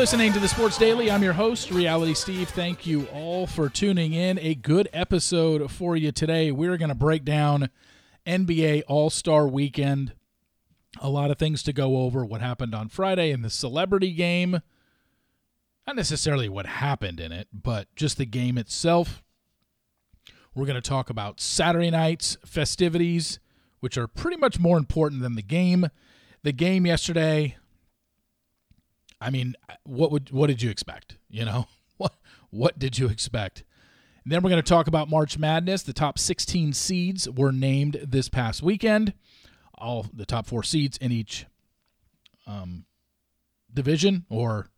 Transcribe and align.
listening 0.00 0.32
to 0.32 0.40
the 0.40 0.48
Sports 0.48 0.78
Daily. 0.78 1.10
I'm 1.10 1.22
your 1.22 1.34
host, 1.34 1.70
Reality 1.70 2.14
Steve. 2.14 2.48
Thank 2.48 2.86
you 2.86 3.04
all 3.12 3.46
for 3.46 3.68
tuning 3.68 4.14
in. 4.14 4.38
A 4.38 4.54
good 4.54 4.88
episode 4.94 5.70
for 5.70 5.94
you 5.94 6.10
today. 6.10 6.50
We're 6.50 6.78
going 6.78 6.88
to 6.88 6.94
break 6.94 7.22
down 7.22 7.68
NBA 8.26 8.84
All 8.88 9.10
Star 9.10 9.46
Weekend. 9.46 10.14
A 11.02 11.10
lot 11.10 11.30
of 11.30 11.38
things 11.38 11.62
to 11.64 11.74
go 11.74 11.98
over. 11.98 12.24
What 12.24 12.40
happened 12.40 12.74
on 12.74 12.88
Friday 12.88 13.30
in 13.30 13.42
the 13.42 13.50
celebrity 13.50 14.12
game. 14.12 14.62
Not 15.86 15.96
necessarily 15.96 16.48
what 16.48 16.64
happened 16.64 17.20
in 17.20 17.30
it, 17.30 17.48
but 17.52 17.94
just 17.94 18.16
the 18.16 18.24
game 18.24 18.56
itself. 18.56 19.22
We're 20.54 20.64
going 20.64 20.80
to 20.80 20.80
talk 20.80 21.10
about 21.10 21.40
Saturday 21.40 21.90
night's 21.90 22.38
festivities, 22.42 23.38
which 23.80 23.98
are 23.98 24.08
pretty 24.08 24.38
much 24.38 24.58
more 24.58 24.78
important 24.78 25.20
than 25.20 25.34
the 25.34 25.42
game. 25.42 25.88
The 26.42 26.52
game 26.52 26.86
yesterday, 26.86 27.58
I 29.20 29.30
mean, 29.30 29.54
what 29.84 30.10
would 30.10 30.30
what 30.30 30.46
did 30.48 30.62
you 30.62 30.70
expect? 30.70 31.16
You 31.28 31.44
know, 31.44 31.66
what 31.96 32.14
what 32.50 32.78
did 32.78 32.98
you 32.98 33.08
expect? 33.08 33.64
And 34.24 34.32
then 34.32 34.42
we're 34.42 34.50
going 34.50 34.62
to 34.62 34.68
talk 34.68 34.86
about 34.86 35.08
March 35.08 35.38
Madness. 35.38 35.82
The 35.82 35.94
top 35.94 36.18
16 36.18 36.74
seeds 36.74 37.28
were 37.28 37.52
named 37.52 38.00
this 38.06 38.28
past 38.28 38.62
weekend. 38.62 39.14
All 39.78 40.06
the 40.12 40.26
top 40.26 40.46
four 40.46 40.62
seeds 40.62 40.98
in 40.98 41.10
each 41.10 41.46
um, 42.46 42.84
division 43.72 44.26
or 44.28 44.68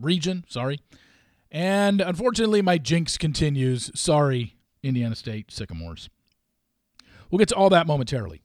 region. 0.00 0.44
Sorry. 0.48 0.80
And 1.52 2.00
unfortunately, 2.00 2.62
my 2.62 2.78
jinx 2.78 3.16
continues. 3.16 3.90
Sorry, 3.94 4.56
Indiana 4.82 5.14
State 5.14 5.52
Sycamores. 5.52 6.08
We'll 7.30 7.38
get 7.38 7.48
to 7.48 7.54
all 7.54 7.70
that 7.70 7.86
momentarily. 7.86 8.42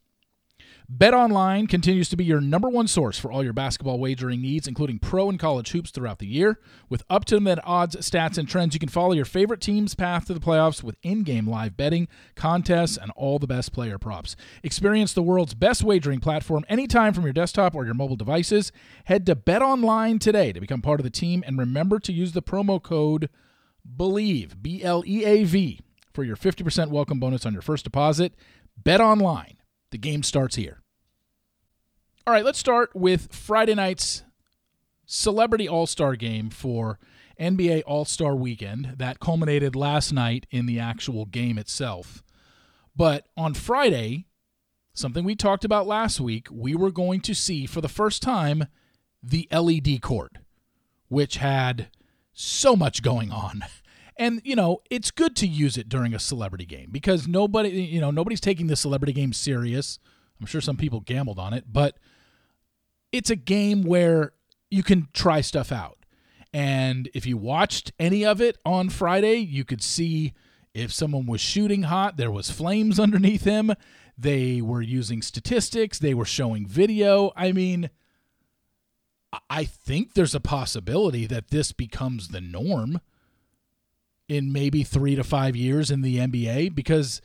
BetOnline 0.94 1.68
continues 1.68 2.10
to 2.10 2.16
be 2.16 2.24
your 2.24 2.40
number 2.40 2.70
one 2.70 2.88
source 2.88 3.18
for 3.18 3.32
all 3.32 3.44
your 3.44 3.54
basketball 3.54 3.98
wagering 3.98 4.42
needs, 4.42 4.68
including 4.68 5.00
pro 5.00 5.30
and 5.30 5.40
college 5.40 5.72
hoops 5.72 5.90
throughout 5.90 6.20
the 6.20 6.28
year. 6.28 6.60
With 6.90 7.04
up 7.10 7.26
to 7.26 7.36
the 7.36 7.42
minute 7.42 7.64
odds, 7.66 7.96
stats, 7.96 8.38
and 8.38 8.48
trends, 8.48 8.76
you 8.76 8.80
can 8.80 8.90
follow 8.90 9.14
your 9.14 9.26
favorite 9.26 9.62
team's 9.62 9.96
path 9.96 10.28
to 10.28 10.36
the 10.36 10.40
playoffs 10.40 10.84
with 10.84 10.96
in 11.02 11.24
game 11.24 11.50
live 11.50 11.76
betting, 11.76 12.08
contests, 12.36 12.98
and 12.98 13.12
all 13.16 13.40
the 13.40 13.48
best 13.48 13.74
player 13.74 13.98
props. 13.98 14.36
Experience 14.62 15.12
the 15.12 15.24
world's 15.24 15.56
best 15.56 15.84
wagering 15.84 16.20
platform 16.20 16.64
anytime 16.70 17.14
from 17.14 17.24
your 17.24 17.34
desktop 17.34 17.74
or 17.74 17.84
your 17.84 17.96
mobile 17.96 18.16
devices. 18.16 18.72
Head 19.06 19.26
to 19.26 19.36
BetOnline 19.36 20.20
today 20.20 20.54
to 20.54 20.60
become 20.60 20.84
part 20.84 21.00
of 21.00 21.04
the 21.04 21.10
team, 21.10 21.44
and 21.48 21.58
remember 21.58 21.98
to 21.98 22.14
use 22.14 22.34
the 22.34 22.44
promo 22.44 22.82
code 22.82 23.30
BLEAV, 23.98 24.62
B 24.62 24.84
L 24.84 25.04
E 25.08 25.26
A 25.26 25.46
V, 25.46 25.80
for 26.14 26.24
your 26.24 26.36
50% 26.36 26.90
welcome 26.90 27.20
bonus 27.20 27.44
on 27.44 27.54
your 27.54 27.64
first 27.64 27.86
deposit. 27.86 28.34
BetOnline 28.84 29.56
the 29.96 30.00
game 30.00 30.24
starts 30.24 30.58
here. 30.58 30.82
All 32.28 32.34
right, 32.34 32.44
let's 32.44 32.60
start 32.60 32.94
with 32.94 33.34
Friday 33.34 33.76
night's 33.76 34.24
Celebrity 35.06 35.70
All 35.70 35.88
Star 35.88 36.18
game 36.18 36.50
for 36.50 37.00
NBA 37.40 37.84
All 37.88 38.04
Star 38.04 38.36
weekend 38.36 38.96
that 38.98 39.22
culminated 39.22 39.74
last 39.74 40.12
night 40.12 40.48
in 40.52 40.66
the 40.66 40.82
actual 40.82 41.24
game 41.24 41.58
itself. 41.58 42.26
But 42.94 43.30
on 43.38 43.54
Friday, 43.54 44.26
something 44.94 45.24
we 45.24 45.34
talked 45.34 45.64
about 45.64 45.88
last 45.88 46.20
week, 46.20 46.50
we 46.52 46.76
were 46.76 46.92
going 46.92 47.22
to 47.22 47.34
see 47.34 47.66
for 47.66 47.80
the 47.80 47.88
first 47.88 48.22
time 48.22 48.66
the 49.24 49.48
LED 49.50 50.02
court, 50.02 50.34
which 51.08 51.38
had 51.38 51.88
so 52.34 52.76
much 52.76 53.02
going 53.02 53.32
on. 53.32 53.64
And 54.18 54.42
you 54.44 54.56
know, 54.56 54.82
it's 54.90 55.12
good 55.12 55.36
to 55.38 55.48
use 55.48 55.78
it 55.78 55.90
during 55.90 56.14
a 56.14 56.20
celebrity 56.20 56.66
game 56.66 56.90
because 56.92 57.28
nobody, 57.28 57.70
you 57.70 58.00
know, 58.00 58.12
nobody's 58.12 58.42
taking 58.42 58.68
the 58.68 58.76
celebrity 58.76 59.14
game 59.14 59.34
serious. 59.34 60.00
I'm 60.40 60.46
sure 60.46 60.62
some 60.62 60.78
people 60.78 61.00
gambled 61.02 61.40
on 61.40 61.54
it, 61.54 61.66
but 61.72 61.98
it's 63.12 63.30
a 63.30 63.36
game 63.36 63.84
where 63.84 64.34
you 64.70 64.84
can 64.84 65.08
try 65.14 65.42
stuff 65.42 65.72
out. 65.72 65.98
And 66.54 67.10
if 67.14 67.26
you 67.26 67.38
watched 67.38 67.92
any 68.00 68.26
of 68.26 68.42
it 68.42 68.58
on 68.66 68.90
Friday, 68.90 69.36
you 69.36 69.66
could 69.66 69.84
see 69.84 70.34
if 70.74 70.92
someone 70.92 71.26
was 71.26 71.42
shooting 71.42 71.84
hot, 71.84 72.18
there 72.18 72.32
was 72.32 72.52
flames 72.52 73.00
underneath 73.00 73.44
him. 73.44 73.74
They 74.18 74.62
were 74.62 74.82
using 74.82 75.22
statistics, 75.22 76.00
they 76.00 76.14
were 76.14 76.26
showing 76.26 76.66
video. 76.66 77.32
I 77.36 77.52
mean, 77.52 77.90
I 79.50 79.66
think 79.66 80.14
there's 80.14 80.36
a 80.36 80.40
possibility 80.40 81.26
that 81.28 81.50
this 81.50 81.74
becomes 81.74 82.30
the 82.30 82.42
norm 82.42 83.02
in 84.28 84.52
maybe 84.52 84.84
three 84.84 85.16
to 85.16 85.24
five 85.24 85.56
years 85.56 85.92
in 85.92 86.02
the 86.02 86.18
NBA 86.18 86.74
because 86.74 87.22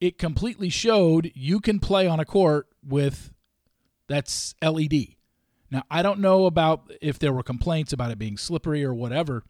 it 0.00 0.18
completely 0.18 0.68
showed 0.68 1.32
you 1.34 1.60
can 1.60 1.78
play 1.78 2.06
on 2.06 2.20
a 2.20 2.24
court 2.24 2.68
with 2.86 3.32
that's 4.08 4.54
LED. 4.62 5.16
Now, 5.70 5.82
I 5.90 6.02
don't 6.02 6.20
know 6.20 6.46
about 6.46 6.92
if 7.00 7.18
there 7.18 7.32
were 7.32 7.42
complaints 7.42 7.92
about 7.92 8.12
it 8.12 8.18
being 8.18 8.36
slippery 8.36 8.84
or 8.84 8.94
whatever, 8.94 9.42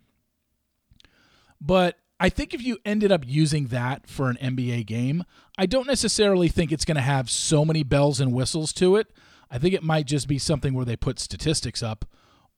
but 1.60 1.98
I 2.18 2.30
think 2.30 2.54
if 2.54 2.62
you 2.62 2.78
ended 2.86 3.12
up 3.12 3.22
using 3.26 3.66
that 3.66 4.08
for 4.08 4.30
an 4.30 4.38
NBA 4.40 4.86
game, 4.86 5.24
I 5.58 5.66
don't 5.66 5.86
necessarily 5.86 6.48
think 6.48 6.72
it's 6.72 6.86
going 6.86 6.96
to 6.96 7.02
have 7.02 7.28
so 7.28 7.64
many 7.64 7.82
bells 7.82 8.20
and 8.20 8.32
whistles 8.32 8.72
to 8.74 8.96
it. 8.96 9.08
I 9.50 9.58
think 9.58 9.74
it 9.74 9.82
might 9.82 10.06
just 10.06 10.26
be 10.26 10.38
something 10.38 10.72
where 10.72 10.86
they 10.86 10.96
put 10.96 11.18
statistics 11.18 11.82
up 11.82 12.06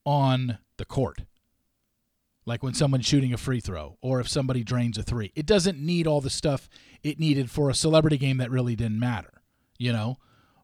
on 0.05 0.59
the 0.77 0.85
court 0.85 1.23
like 2.45 2.63
when 2.63 2.73
someone's 2.73 3.05
shooting 3.05 3.33
a 3.33 3.37
free 3.37 3.59
throw 3.59 3.97
or 4.01 4.19
if 4.19 4.27
somebody 4.27 4.63
drains 4.63 4.97
a 4.97 5.03
three. 5.03 5.31
It 5.35 5.45
doesn't 5.45 5.79
need 5.79 6.07
all 6.07 6.21
the 6.21 6.29
stuff 6.29 6.69
it 7.03 7.19
needed 7.19 7.51
for 7.51 7.69
a 7.69 7.75
celebrity 7.75 8.17
game 8.17 8.37
that 8.37 8.51
really 8.51 8.75
didn't 8.75 8.99
matter, 8.99 9.41
you 9.77 9.93
know? 9.93 10.17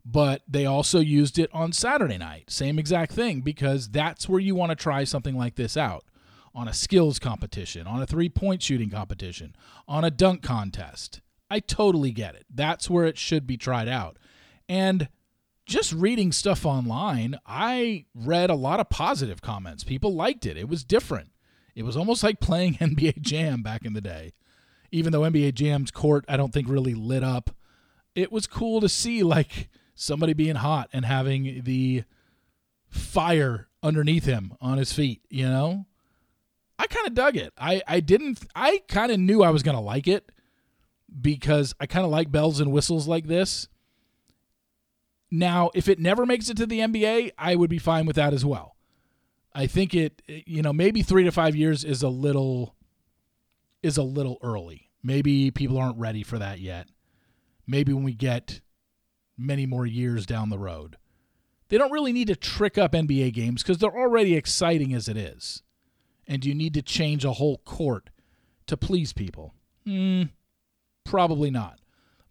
But 0.05 0.43
they 0.47 0.65
also 0.65 0.99
used 0.99 1.39
it 1.39 1.49
on 1.51 1.71
Saturday 1.71 2.17
night, 2.17 2.51
same 2.51 2.77
exact 2.77 3.11
thing, 3.11 3.41
because 3.41 3.89
that's 3.89 4.29
where 4.29 4.39
you 4.39 4.53
want 4.53 4.69
to 4.69 4.75
try 4.75 5.03
something 5.03 5.35
like 5.35 5.55
this 5.55 5.75
out 5.75 6.05
on 6.53 6.67
a 6.67 6.73
skills 6.73 7.19
competition, 7.19 7.87
on 7.87 8.01
a 8.01 8.05
three 8.05 8.29
point 8.29 8.61
shooting 8.61 8.89
competition, 8.89 9.55
on 9.87 10.03
a 10.03 10.11
dunk 10.11 10.41
contest. 10.41 11.21
I 11.49 11.59
totally 11.59 12.11
get 12.11 12.35
it. 12.35 12.45
That's 12.53 12.89
where 12.89 13.05
it 13.05 13.17
should 13.17 13.45
be 13.45 13.57
tried 13.57 13.87
out. 13.87 14.17
And 14.69 15.09
just 15.65 15.91
reading 15.93 16.31
stuff 16.31 16.65
online, 16.65 17.37
I 17.45 18.05
read 18.13 18.49
a 18.49 18.55
lot 18.55 18.79
of 18.79 18.89
positive 18.89 19.41
comments. 19.41 19.83
People 19.83 20.13
liked 20.13 20.45
it. 20.45 20.57
It 20.57 20.69
was 20.69 20.83
different. 20.83 21.29
It 21.75 21.83
was 21.83 21.97
almost 21.97 22.23
like 22.23 22.39
playing 22.39 22.75
NBA 22.81 23.21
Jam 23.21 23.61
back 23.61 23.85
in 23.85 23.93
the 23.93 24.01
day. 24.01 24.33
Even 24.91 25.11
though 25.11 25.21
NBA 25.21 25.53
Jam's 25.55 25.91
court, 25.91 26.25
I 26.27 26.37
don't 26.37 26.53
think 26.53 26.69
really 26.69 26.93
lit 26.93 27.23
up. 27.23 27.51
It 28.15 28.31
was 28.31 28.47
cool 28.47 28.79
to 28.81 28.87
see 28.87 29.23
like 29.23 29.69
somebody 29.93 30.33
being 30.33 30.55
hot 30.55 30.89
and 30.93 31.03
having 31.03 31.63
the 31.63 32.03
fire 32.89 33.67
underneath 33.83 34.25
him 34.25 34.53
on 34.61 34.77
his 34.77 34.93
feet, 34.93 35.21
you 35.29 35.47
know? 35.47 35.85
I 36.79 36.87
kind 36.87 37.07
of 37.07 37.13
dug 37.13 37.37
it. 37.37 37.53
I, 37.57 37.81
I 37.87 37.99
didn't, 37.99 38.39
I 38.55 38.81
kind 38.87 39.11
of 39.11 39.19
knew 39.19 39.43
I 39.43 39.49
was 39.49 39.63
going 39.63 39.75
to 39.75 39.81
like 39.81 40.07
it 40.07 40.31
because 41.21 41.73
I 41.79 41.85
kind 41.85 42.05
of 42.05 42.11
like 42.11 42.31
bells 42.31 42.59
and 42.59 42.71
whistles 42.71 43.07
like 43.07 43.27
this. 43.27 43.67
Now, 45.31 45.71
if 45.73 45.87
it 45.87 45.99
never 45.99 46.25
makes 46.25 46.49
it 46.49 46.57
to 46.57 46.65
the 46.65 46.79
NBA, 46.79 47.31
I 47.37 47.55
would 47.55 47.69
be 47.69 47.79
fine 47.79 48.05
with 48.05 48.15
that 48.17 48.33
as 48.33 48.45
well. 48.45 48.74
I 49.55 49.67
think 49.67 49.95
it, 49.95 50.21
you 50.27 50.61
know, 50.61 50.73
maybe 50.73 51.01
three 51.01 51.23
to 51.23 51.31
five 51.31 51.55
years 51.55 51.85
is 51.85 52.03
a 52.03 52.09
little 52.09 52.75
is 53.81 53.97
a 53.97 54.03
little 54.03 54.37
early. 54.43 54.89
Maybe 55.01 55.49
people 55.49 55.77
aren't 55.77 55.97
ready 55.97 56.23
for 56.23 56.37
that 56.37 56.59
yet. 56.59 56.87
Maybe 57.65 57.93
when 57.93 58.03
we 58.03 58.13
get 58.13 58.59
many 59.37 59.65
more 59.65 59.85
years 59.85 60.25
down 60.25 60.49
the 60.49 60.57
road. 60.57 60.97
They 61.69 61.77
don't 61.77 61.91
really 61.91 62.13
need 62.13 62.27
to 62.27 62.35
trick 62.35 62.77
up 62.77 62.91
NBA 62.91 63.33
games 63.33 63.63
because 63.63 63.77
they're 63.77 63.95
already 63.95 64.35
exciting 64.35 64.93
as 64.93 65.07
it 65.07 65.17
is. 65.17 65.63
And 66.27 66.43
you 66.43 66.53
need 66.53 66.73
to 66.73 66.81
change 66.81 67.23
a 67.23 67.33
whole 67.33 67.59
court 67.59 68.09
to 68.67 68.77
please 68.77 69.13
people? 69.13 69.53
Mm, 69.87 70.29
probably 71.03 71.51
not. 71.51 71.79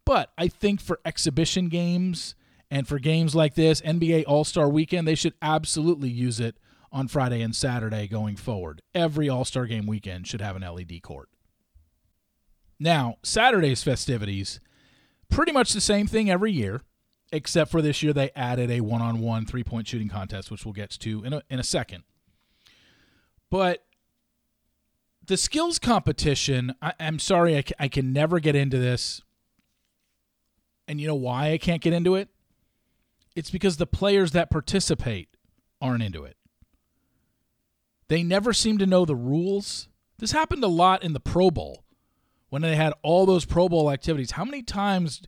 But 0.05 0.31
I 0.37 0.49
think 0.49 0.81
for 0.81 1.01
exhibition 1.05 1.69
games 1.69 2.35
and 2.71 2.87
for 2.87 2.99
games 2.99 3.35
like 3.35 3.55
this, 3.55 3.81
NBA 3.83 4.25
All 4.27 4.45
Star 4.45 4.69
Weekend, 4.69 5.07
they 5.07 5.15
should 5.15 5.35
absolutely 5.41 6.11
use 6.11 6.41
it 6.41 6.57
on 6.95 7.09
Friday 7.09 7.43
and 7.43 7.55
Saturday 7.55 8.07
going 8.07 8.37
forward. 8.37 8.81
Every 8.95 9.29
All 9.29 9.45
Star 9.45 9.67
game 9.67 9.85
weekend 9.85 10.29
should 10.29 10.41
have 10.41 10.55
an 10.55 10.63
LED 10.63 11.03
court. 11.03 11.29
Now, 12.79 13.17
Saturday's 13.25 13.83
festivities, 13.83 14.61
pretty 15.29 15.51
much 15.51 15.73
the 15.73 15.81
same 15.81 16.07
thing 16.07 16.31
every 16.31 16.53
year, 16.53 16.83
except 17.33 17.73
for 17.73 17.83
this 17.83 18.03
year 18.03 18.13
they 18.13 18.31
added 18.37 18.71
a 18.71 18.81
one 18.81 19.03
on 19.03 19.19
one 19.19 19.45
three 19.45 19.65
point 19.65 19.89
shooting 19.89 20.09
contest, 20.09 20.51
which 20.51 20.65
we'll 20.65 20.73
get 20.73 20.91
to 20.91 21.25
in 21.25 21.33
a, 21.33 21.43
in 21.51 21.59
a 21.59 21.65
second. 21.65 22.05
But 23.51 23.85
the 25.27 25.37
skills 25.37 25.81
competition, 25.81 26.75
I, 26.81 26.93
am 27.01 27.19
sorry, 27.19 27.57
I, 27.57 27.65
I 27.79 27.89
can 27.89 28.13
never 28.13 28.39
get 28.39 28.55
into 28.55 28.79
this. 28.79 29.21
And 30.87 31.01
you 31.01 31.09
know 31.09 31.15
why 31.15 31.51
I 31.53 31.59
can't 31.59 31.83
get 31.83 31.93
into 31.93 32.15
it? 32.15 32.29
It's 33.35 33.51
because 33.51 33.79
the 33.79 33.87
players 33.87 34.31
that 34.33 34.51
participate 34.51 35.29
aren't 35.81 36.03
into 36.03 36.25
it. 36.25 36.37
They 38.09 38.23
never 38.23 38.53
seem 38.53 38.79
to 38.79 38.87
know 38.87 39.05
the 39.05 39.17
rules. 39.17 39.89
This 40.19 40.33
happened 40.33 40.65
a 40.65 40.69
lot 40.69 41.03
in 41.03 41.13
the 41.13 41.21
Pro 41.21 41.51
Bowl 41.51 41.85
when 42.49 42.63
they 42.63 42.77
had 42.77 42.93
all 43.03 43.27
those 43.27 43.45
Pro 43.45 43.69
Bowl 43.69 43.91
activities. 43.91 44.33
How 44.33 44.45
many 44.45 44.63
times 44.63 45.23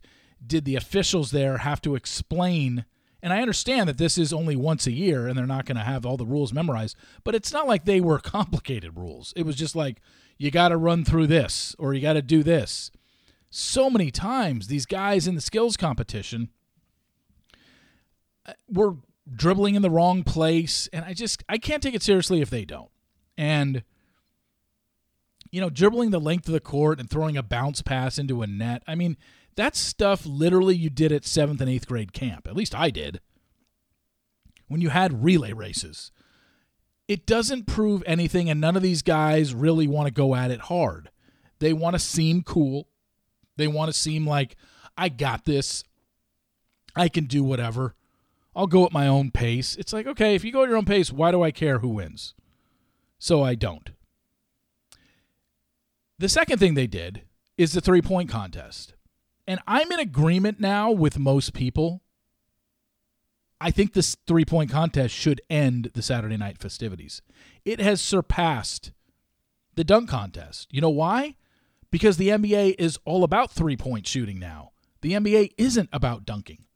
did 0.45 0.65
the 0.65 0.75
officials 0.75 1.31
there 1.31 1.57
have 1.59 1.81
to 1.81 1.95
explain 1.95 2.85
And 3.21 3.33
I 3.33 3.41
understand 3.41 3.89
that 3.89 3.97
this 3.97 4.17
is 4.17 4.31
only 4.31 4.55
once 4.55 4.85
a 4.85 4.91
year 4.91 5.27
and 5.27 5.37
they're 5.37 5.47
not 5.47 5.65
going 5.65 5.77
to 5.77 5.83
have 5.83 6.05
all 6.05 6.17
the 6.17 6.25
rules 6.25 6.53
memorized, 6.53 6.95
but 7.23 7.33
it's 7.33 7.51
not 7.51 7.67
like 7.67 7.83
they 7.83 7.99
were 7.99 8.19
complicated 8.37 8.95
rules. 8.95 9.33
It 9.35 9.43
was 9.43 9.55
just 9.55 9.75
like, 9.75 9.99
you 10.37 10.51
got 10.51 10.69
to 10.69 10.77
run 10.77 11.03
through 11.03 11.27
this 11.27 11.75
or 11.79 11.93
you 11.93 12.01
got 12.01 12.13
to 12.13 12.21
do 12.21 12.43
this. 12.43 12.91
So 13.49 13.89
many 13.89 14.11
times, 14.11 14.67
these 14.67 14.85
guys 14.85 15.27
in 15.27 15.35
the 15.35 15.41
skills 15.41 15.75
competition 15.75 16.49
uh, 18.45 18.53
were 18.69 18.97
dribbling 19.35 19.75
in 19.75 19.81
the 19.81 19.89
wrong 19.89 20.23
place. 20.23 20.87
And 20.93 21.05
I 21.05 21.13
just, 21.13 21.43
I 21.49 21.57
can't 21.57 21.83
take 21.83 21.95
it 21.95 22.03
seriously 22.03 22.41
if 22.41 22.49
they 22.49 22.65
don't. 22.65 22.89
And, 23.37 23.83
you 25.51 25.61
know, 25.61 25.69
dribbling 25.69 26.11
the 26.11 26.19
length 26.19 26.47
of 26.47 26.53
the 26.53 26.59
court 26.59 26.99
and 26.99 27.09
throwing 27.09 27.37
a 27.37 27.43
bounce 27.43 27.81
pass 27.81 28.17
into 28.17 28.41
a 28.41 28.47
net. 28.47 28.83
I 28.87 28.95
mean, 28.95 29.17
that's 29.55 29.79
stuff 29.79 30.25
literally 30.25 30.75
you 30.75 30.89
did 30.89 31.11
at 31.11 31.25
seventh 31.25 31.61
and 31.61 31.69
eighth 31.69 31.87
grade 31.87 32.13
camp. 32.13 32.47
At 32.47 32.55
least 32.55 32.75
I 32.75 32.89
did. 32.89 33.21
When 34.67 34.81
you 34.81 34.89
had 34.89 35.23
relay 35.23 35.53
races, 35.53 36.11
it 37.07 37.25
doesn't 37.25 37.67
prove 37.67 38.03
anything, 38.05 38.49
and 38.49 38.59
none 38.59 38.75
of 38.75 38.83
these 38.83 39.01
guys 39.01 39.55
really 39.55 39.87
want 39.87 40.07
to 40.07 40.13
go 40.13 40.35
at 40.35 40.51
it 40.51 40.59
hard. 40.61 41.09
They 41.59 41.71
want 41.71 41.95
to 41.95 41.99
seem 41.99 42.43
cool. 42.43 42.89
They 43.55 43.67
want 43.67 43.89
to 43.89 43.97
seem 43.97 44.27
like, 44.27 44.57
I 44.97 45.09
got 45.09 45.45
this. 45.45 45.83
I 46.95 47.07
can 47.07 47.25
do 47.25 47.43
whatever. 47.43 47.95
I'll 48.57 48.65
go 48.65 48.85
at 48.85 48.91
my 48.91 49.07
own 49.07 49.29
pace. 49.29 49.75
It's 49.75 49.93
like, 49.93 50.07
okay, 50.07 50.33
if 50.33 50.43
you 50.43 50.51
go 50.51 50.63
at 50.63 50.69
your 50.69 50.77
own 50.77 50.85
pace, 50.85 51.11
why 51.11 51.29
do 51.29 51.43
I 51.43 51.51
care 51.51 51.77
who 51.77 51.89
wins? 51.89 52.33
So 53.19 53.43
I 53.43 53.53
don't. 53.53 53.91
The 56.17 56.27
second 56.27 56.57
thing 56.57 56.73
they 56.73 56.87
did 56.87 57.21
is 57.55 57.73
the 57.73 57.81
three 57.81 58.01
point 58.01 58.31
contest. 58.31 58.95
And 59.45 59.59
I'm 59.67 59.91
in 59.91 59.99
agreement 59.99 60.59
now 60.59 60.89
with 60.89 61.19
most 61.19 61.53
people. 61.53 62.01
I 63.61 63.69
think 63.69 63.93
this 63.93 64.17
three 64.25 64.43
point 64.43 64.71
contest 64.71 65.13
should 65.13 65.39
end 65.51 65.91
the 65.93 66.01
Saturday 66.01 66.37
night 66.37 66.57
festivities. 66.57 67.21
It 67.63 67.79
has 67.79 68.01
surpassed 68.01 68.91
the 69.75 69.83
dunk 69.83 70.09
contest. 70.09 70.67
You 70.71 70.81
know 70.81 70.89
why? 70.89 71.35
Because 71.91 72.17
the 72.17 72.29
NBA 72.29 72.75
is 72.79 72.97
all 73.05 73.23
about 73.23 73.51
three 73.51 73.77
point 73.77 74.07
shooting 74.07 74.39
now. 74.39 74.71
The 75.01 75.13
NBA 75.13 75.51
isn't 75.59 75.89
about 75.93 76.25
dunking. 76.25 76.66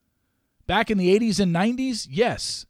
Back 0.72 0.90
in 0.90 0.98
the 0.98 1.20
80s 1.20 1.38
and 1.42 1.54
90s, 1.54 2.08
yes, 2.10 2.66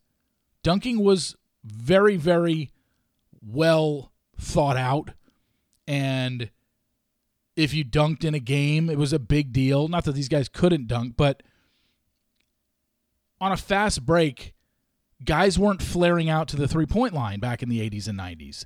dunking 0.64 1.04
was 1.04 1.36
very, 1.64 2.18
very 2.18 2.72
well 3.46 4.12
thought 4.40 4.76
out 4.76 5.12
and 5.86 6.50
if 7.56 7.76
you 7.76 7.86
dunked 7.86 8.24
in 8.24 8.34
a 8.34 8.40
game, 8.40 8.90
it 8.90 8.98
was 8.98 9.14
a 9.14 9.20
big 9.20 9.54
deal. 9.54 9.88
Not 9.88 10.06
that 10.06 10.14
these 10.14 10.30
guys 10.30 10.50
couldn't 10.50 10.88
dunk, 10.88 11.14
but 11.16 11.44
on 13.40 13.52
a 13.52 13.58
fast 13.58 14.04
break, 14.04 14.56
guys 15.24 15.60
weren't 15.60 15.84
flaring 15.84 16.28
out 16.28 16.48
to 16.48 16.56
the 16.56 16.68
three 16.68 16.88
point 16.88 17.14
line 17.14 17.40
back 17.40 17.62
in 17.62 17.70
the 17.70 17.88
80s 17.88 18.08
and 18.08 18.18
90s. 18.18 18.66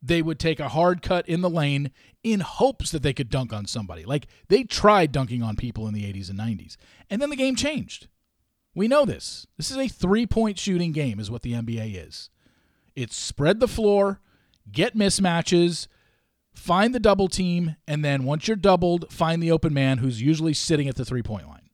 They 0.00 0.22
would 0.22 0.38
take 0.38 0.60
a 0.60 0.68
hard 0.68 1.02
cut 1.02 1.28
in 1.28 1.40
the 1.40 1.50
lane 1.50 1.90
in 2.22 2.38
hopes 2.38 2.92
that 2.92 3.02
they 3.02 3.14
could 3.14 3.30
dunk 3.30 3.52
on 3.52 3.66
somebody. 3.66 4.04
Like 4.04 4.28
they 4.46 4.62
tried 4.62 5.10
dunking 5.10 5.42
on 5.42 5.56
people 5.56 5.88
in 5.88 5.92
the 5.92 6.04
80s 6.04 6.30
and 6.30 6.38
90s. 6.38 6.76
And 7.10 7.20
then 7.20 7.30
the 7.30 7.36
game 7.36 7.56
changed. 7.56 8.06
We 8.74 8.88
know 8.88 9.04
this. 9.04 9.46
This 9.56 9.70
is 9.70 9.76
a 9.76 9.88
three 9.88 10.26
point 10.26 10.58
shooting 10.58 10.92
game, 10.92 11.18
is 11.18 11.30
what 11.30 11.42
the 11.42 11.52
NBA 11.52 12.06
is. 12.06 12.30
It's 12.94 13.16
spread 13.16 13.60
the 13.60 13.68
floor, 13.68 14.20
get 14.70 14.96
mismatches, 14.96 15.86
find 16.54 16.94
the 16.94 17.00
double 17.00 17.28
team, 17.28 17.76
and 17.88 18.04
then 18.04 18.24
once 18.24 18.46
you're 18.46 18.56
doubled, 18.56 19.12
find 19.12 19.42
the 19.42 19.50
open 19.50 19.72
man 19.72 19.98
who's 19.98 20.22
usually 20.22 20.54
sitting 20.54 20.88
at 20.88 20.96
the 20.96 21.04
three 21.04 21.22
point 21.22 21.48
line. 21.48 21.70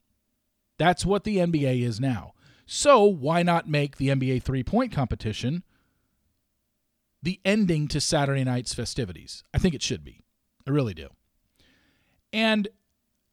That's 0.79 1.07
what 1.07 1.25
the 1.25 1.39
NBA 1.39 1.83
is 1.83 2.01
now. 2.01 2.33
So 2.67 3.05
why 3.05 3.43
not 3.43 3.69
make 3.69 3.97
the 3.97 4.09
NBA 4.09 4.43
three 4.43 4.63
point 4.63 4.93
competition 4.93 5.63
the 7.23 7.41
ending 7.45 7.89
to 7.89 8.01
Saturday 8.01 8.45
night's 8.45 8.75
festivities? 8.75 9.43
I 9.55 9.59
think 9.59 9.75
it 9.75 9.83
should 9.83 10.05
be. 10.05 10.23
I 10.67 10.71
really 10.71 10.95
do. 10.95 11.09
And 12.33 12.69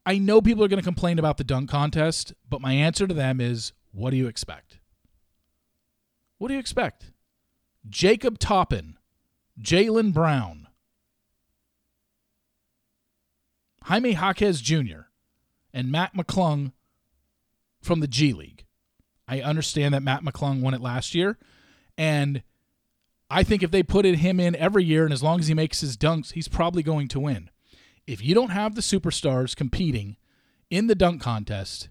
I 0.05 0.17
know 0.17 0.41
people 0.41 0.63
are 0.63 0.67
going 0.67 0.81
to 0.81 0.85
complain 0.85 1.17
about 1.17 1.37
the 1.37 1.43
dunk 1.43 1.69
contest, 1.69 2.33
but 2.49 2.61
my 2.61 2.73
answer 2.73 3.07
to 3.07 3.13
them 3.13 3.39
is 3.39 3.71
what 3.91 4.09
do 4.11 4.17
you 4.17 4.27
expect? 4.27 4.79
What 6.37 6.49
do 6.49 6.55
you 6.55 6.59
expect? 6.59 7.11
Jacob 7.89 8.37
Toppin, 8.37 8.97
Jaylen 9.61 10.13
Brown, 10.13 10.67
Jaime 13.83 14.13
Jaquez 14.13 14.61
Jr. 14.61 15.07
and 15.73 15.91
Mac 15.91 16.15
McClung 16.15 16.71
from 17.81 17.99
the 17.99 18.07
G 18.07 18.33
League. 18.33 18.65
I 19.27 19.41
understand 19.41 19.93
that 19.93 20.03
Mac 20.03 20.21
McClung 20.21 20.61
won 20.61 20.73
it 20.73 20.81
last 20.81 21.15
year, 21.15 21.37
and 21.97 22.43
I 23.29 23.43
think 23.43 23.63
if 23.63 23.71
they 23.71 23.83
put 23.83 24.05
him 24.05 24.39
in 24.39 24.55
every 24.55 24.83
year, 24.83 25.05
and 25.05 25.13
as 25.13 25.23
long 25.23 25.39
as 25.39 25.47
he 25.47 25.53
makes 25.53 25.81
his 25.81 25.97
dunks, 25.97 26.33
he's 26.33 26.47
probably 26.47 26.83
going 26.83 27.07
to 27.09 27.19
win. 27.19 27.49
If 28.05 28.23
you 28.23 28.35
don't 28.35 28.49
have 28.49 28.75
the 28.75 28.81
superstars 28.81 29.55
competing 29.55 30.17
in 30.69 30.87
the 30.87 30.95
dunk 30.95 31.21
contest, 31.21 31.89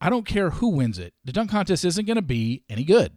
I 0.00 0.10
don't 0.10 0.26
care 0.26 0.50
who 0.50 0.68
wins 0.68 0.98
it. 0.98 1.14
The 1.24 1.32
dunk 1.32 1.50
contest 1.50 1.84
isn't 1.84 2.06
going 2.06 2.16
to 2.16 2.22
be 2.22 2.62
any 2.68 2.84
good. 2.84 3.16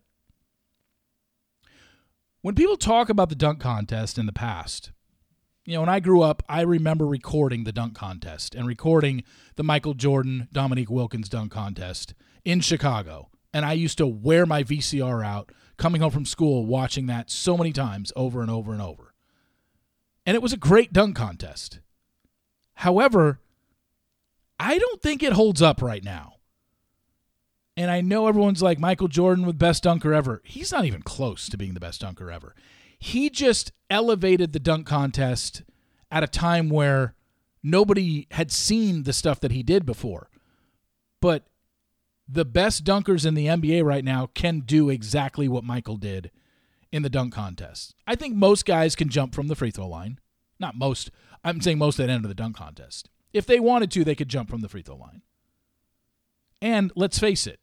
When 2.42 2.56
people 2.56 2.78
talk 2.78 3.10
about 3.10 3.30
the 3.30 3.36
dunk 3.36 3.60
contest 3.60 4.18
in 4.18 4.26
the 4.26 4.34
past, 4.34 4.92
you 5.66 5.76
know, 5.76 5.82
when 5.82 5.90
I 5.90 6.00
grew 6.00 6.24
up, 6.24 6.42
I 6.50 6.62
remember 6.62 7.06
recording 7.06 7.64
the 7.64 7.72
dunk 7.72 7.94
contest 7.94 8.56
and 8.56 8.66
recording 8.66 9.24
the 9.56 9.64
Michael 9.64 9.94
Jordan 9.94 10.48
Dominique 10.52 10.90
Wilkins 10.90 11.30
dunk 11.30 11.52
contest 11.52 12.16
in 12.44 12.62
Chicago. 12.62 13.30
And 13.54 13.64
I 13.64 13.74
used 13.74 14.00
to 14.00 14.08
wear 14.08 14.48
my 14.48 14.64
VCR 14.64 15.24
out 15.24 15.52
coming 15.78 16.02
home 16.02 16.10
from 16.10 16.26
school 16.26 16.66
watching 16.66 17.06
that 17.08 17.30
so 17.30 17.56
many 17.56 17.72
times 17.72 18.12
over 18.16 18.42
and 18.42 18.50
over 18.50 18.72
and 18.74 18.82
over. 18.82 19.14
And 20.26 20.36
it 20.36 20.42
was 20.42 20.54
a 20.54 20.58
great 20.58 20.92
dunk 20.92 21.16
contest. 21.16 21.80
However, 22.82 23.40
I 24.60 24.78
don't 24.78 25.02
think 25.02 25.24
it 25.24 25.34
holds 25.34 25.62
up 25.62 25.82
right 25.82 26.04
now. 26.04 26.36
And 27.78 27.90
I 27.90 28.02
know 28.02 28.28
everyone's 28.28 28.62
like 28.62 28.78
Michael 28.80 29.08
Jordan 29.08 29.46
with 29.46 29.58
best 29.58 29.84
dunker 29.84 30.14
ever. 30.14 30.42
He's 30.44 30.72
not 30.72 30.86
even 30.86 31.02
close 31.02 31.50
to 31.50 31.58
being 31.58 31.74
the 31.74 31.80
best 31.80 32.02
dunker 32.02 32.30
ever 32.30 32.54
he 33.02 33.32
just 33.32 33.72
elevated 33.90 34.54
the 34.54 34.60
dunk 34.60 34.86
contest 34.86 35.64
at 36.12 36.24
a 36.24 36.28
time 36.28 36.70
where 36.70 37.16
nobody 37.64 38.28
had 38.32 38.52
seen 38.52 39.04
the 39.04 39.12
stuff 39.12 39.40
that 39.40 39.52
he 39.52 39.64
did 39.64 39.88
before. 39.88 40.30
But 41.20 41.48
the 42.30 42.46
best 42.46 42.86
dunkers 42.86 43.26
in 43.26 43.34
the 43.34 43.48
NBA 43.48 43.84
right 43.84 44.06
now 44.06 44.30
can 44.36 44.60
do 44.60 44.90
exactly 44.90 45.48
what 45.48 45.64
Michael 45.64 45.98
did 45.98 46.30
in 46.92 47.02
the 47.02 47.10
dunk 47.10 47.34
contest. 47.34 47.96
I 48.06 48.14
think 48.16 48.36
most 48.36 48.68
guys 48.68 48.96
can 48.96 49.10
jump 49.10 49.34
from 49.34 49.48
the 49.48 49.56
free 49.56 49.72
throw 49.72 49.88
line. 49.88 50.20
Not 50.62 50.78
most. 50.78 51.12
I'm 51.44 51.60
saying 51.60 51.80
most 51.80 52.00
at 52.00 52.06
the 52.06 52.14
end 52.14 52.24
of 52.24 52.30
the 52.30 52.36
dunk 52.36 52.56
contest. 52.56 53.10
If 53.34 53.46
they 53.46 53.60
wanted 53.60 53.92
to, 53.92 54.04
they 54.04 54.16
could 54.16 54.30
jump 54.30 54.50
from 54.50 54.62
the 54.62 54.70
free 54.70 54.84
throw 54.84 54.96
line. 54.96 55.24
And 56.62 56.92
let's 56.96 57.18
face 57.18 57.48
it, 57.48 57.60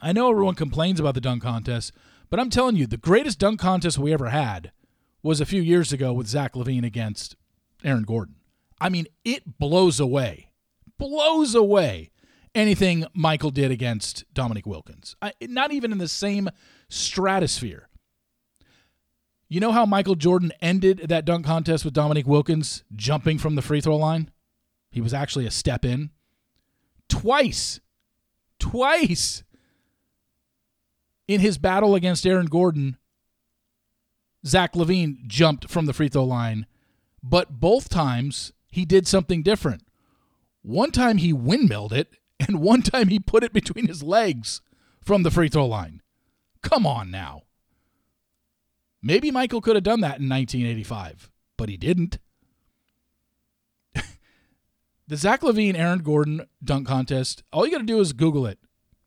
I 0.00 0.12
know 0.12 0.30
everyone 0.30 0.54
complains 0.54 0.98
about 0.98 1.14
the 1.14 1.20
dunk 1.20 1.42
contest, 1.42 1.92
but 2.30 2.40
I'm 2.40 2.48
telling 2.48 2.76
you, 2.76 2.86
the 2.86 2.96
greatest 2.96 3.38
dunk 3.38 3.60
contest 3.60 3.98
we 3.98 4.12
ever 4.12 4.30
had 4.30 4.72
was 5.22 5.40
a 5.40 5.46
few 5.46 5.60
years 5.60 5.92
ago 5.92 6.12
with 6.12 6.26
Zach 6.26 6.54
LaVine 6.54 6.86
against 6.86 7.36
Aaron 7.84 8.04
Gordon. 8.04 8.36
I 8.80 8.88
mean, 8.88 9.06
it 9.24 9.58
blows 9.58 10.00
away, 10.00 10.50
blows 10.96 11.54
away 11.54 12.10
anything 12.54 13.04
Michael 13.12 13.50
did 13.50 13.70
against 13.70 14.24
Dominique 14.32 14.66
Wilkins. 14.66 15.16
I, 15.20 15.32
not 15.42 15.72
even 15.72 15.92
in 15.92 15.98
the 15.98 16.08
same 16.08 16.48
stratosphere. 16.88 17.89
You 19.50 19.58
know 19.58 19.72
how 19.72 19.84
Michael 19.84 20.14
Jordan 20.14 20.52
ended 20.62 21.08
that 21.08 21.24
dunk 21.24 21.44
contest 21.44 21.84
with 21.84 21.92
Dominique 21.92 22.28
Wilkins 22.28 22.84
jumping 22.94 23.36
from 23.36 23.56
the 23.56 23.62
free 23.62 23.80
throw 23.80 23.96
line? 23.96 24.30
He 24.92 25.00
was 25.00 25.12
actually 25.12 25.44
a 25.44 25.50
step 25.50 25.84
in. 25.84 26.10
Twice. 27.08 27.80
Twice 28.60 29.42
in 31.26 31.40
his 31.40 31.58
battle 31.58 31.96
against 31.96 32.24
Aaron 32.24 32.46
Gordon, 32.46 32.96
Zach 34.46 34.74
LaVine 34.74 35.26
jumped 35.26 35.68
from 35.68 35.86
the 35.86 35.92
free 35.92 36.08
throw 36.08 36.24
line, 36.24 36.66
but 37.20 37.58
both 37.58 37.88
times 37.88 38.52
he 38.70 38.84
did 38.84 39.08
something 39.08 39.42
different. 39.42 39.82
One 40.62 40.92
time 40.92 41.16
he 41.16 41.32
windmilled 41.32 41.92
it, 41.92 42.12
and 42.38 42.60
one 42.60 42.82
time 42.82 43.08
he 43.08 43.18
put 43.18 43.42
it 43.42 43.52
between 43.52 43.88
his 43.88 44.00
legs 44.00 44.60
from 45.04 45.24
the 45.24 45.30
free 45.30 45.48
throw 45.48 45.66
line. 45.66 46.02
Come 46.62 46.86
on 46.86 47.10
now. 47.10 47.42
Maybe 49.02 49.30
Michael 49.30 49.60
could 49.60 49.76
have 49.76 49.84
done 49.84 50.00
that 50.00 50.20
in 50.20 50.28
1985, 50.28 51.30
but 51.56 51.68
he 51.68 51.76
didn't. 51.76 52.18
the 53.94 55.16
Zach 55.16 55.40
LaVine 55.40 55.76
Aaron 55.76 56.00
Gordon 56.00 56.46
dunk 56.62 56.86
contest, 56.86 57.42
all 57.52 57.64
you 57.64 57.72
got 57.72 57.78
to 57.78 57.84
do 57.84 58.00
is 58.00 58.12
Google 58.12 58.46
it. 58.46 58.58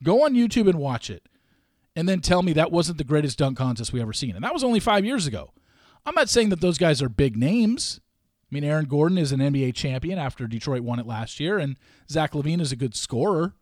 Go 0.03 0.25
on 0.25 0.33
YouTube 0.33 0.67
and 0.67 0.79
watch 0.79 1.09
it 1.09 1.27
and 1.95 2.09
then 2.09 2.21
tell 2.21 2.41
me 2.41 2.53
that 2.53 2.71
wasn't 2.71 2.97
the 2.97 3.03
greatest 3.03 3.37
dunk 3.37 3.57
contest 3.57 3.93
we 3.93 4.01
ever 4.01 4.13
seen. 4.13 4.35
And 4.35 4.43
that 4.43 4.53
was 4.53 4.63
only 4.63 4.79
five 4.79 5.05
years 5.05 5.27
ago. 5.27 5.53
I'm 6.05 6.15
not 6.15 6.29
saying 6.29 6.49
that 6.49 6.61
those 6.61 6.77
guys 6.77 7.01
are 7.01 7.09
big 7.09 7.37
names. 7.37 8.01
I 8.51 8.53
mean, 8.53 8.63
Aaron 8.63 8.85
Gordon 8.85 9.17
is 9.17 9.31
an 9.31 9.39
NBA 9.39 9.75
champion 9.75 10.19
after 10.19 10.47
Detroit 10.47 10.81
won 10.81 10.99
it 10.99 11.07
last 11.07 11.39
year, 11.39 11.57
and 11.57 11.77
Zach 12.09 12.33
LaVine 12.33 12.61
is 12.61 12.71
a 12.71 12.75
good 12.75 12.95
scorer. 12.95 13.53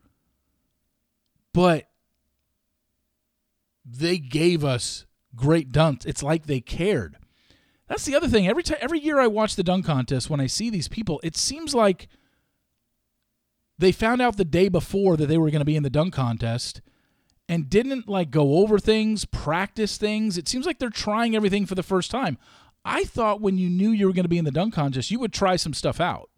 But 1.53 1.89
they 3.85 4.17
gave 4.17 4.63
us 4.63 5.05
great 5.35 5.71
dunks. 5.71 6.05
It's 6.05 6.23
like 6.23 6.45
they 6.45 6.61
cared. 6.61 7.17
That's 7.87 8.05
the 8.05 8.15
other 8.15 8.27
thing. 8.27 8.47
Every 8.47 8.63
time, 8.63 8.77
every 8.79 8.99
year 8.99 9.19
I 9.19 9.27
watch 9.27 9.55
the 9.55 9.63
dunk 9.63 9.85
contest, 9.85 10.29
when 10.29 10.39
I 10.39 10.47
see 10.47 10.69
these 10.69 10.87
people, 10.87 11.19
it 11.23 11.35
seems 11.35 11.75
like 11.75 12.07
they 13.77 13.91
found 13.91 14.21
out 14.21 14.37
the 14.37 14.45
day 14.45 14.69
before 14.69 15.17
that 15.17 15.25
they 15.25 15.37
were 15.37 15.49
going 15.49 15.59
to 15.59 15.65
be 15.65 15.75
in 15.75 15.83
the 15.83 15.89
dunk 15.89 16.13
contest 16.13 16.81
and 17.49 17.69
didn't 17.69 18.07
like 18.07 18.31
go 18.31 18.59
over 18.59 18.79
things, 18.79 19.25
practice 19.25 19.97
things. 19.97 20.37
It 20.37 20.47
seems 20.47 20.65
like 20.65 20.79
they're 20.79 20.89
trying 20.89 21.35
everything 21.35 21.65
for 21.65 21.75
the 21.75 21.83
first 21.83 22.11
time. 22.11 22.37
I 22.85 23.03
thought 23.03 23.41
when 23.41 23.57
you 23.57 23.69
knew 23.69 23.91
you 23.91 24.07
were 24.07 24.13
going 24.13 24.23
to 24.23 24.29
be 24.29 24.37
in 24.37 24.45
the 24.45 24.51
dunk 24.51 24.73
contest, 24.73 25.11
you 25.11 25.19
would 25.19 25.33
try 25.33 25.55
some 25.55 25.73
stuff 25.73 25.99
out. 25.99 26.29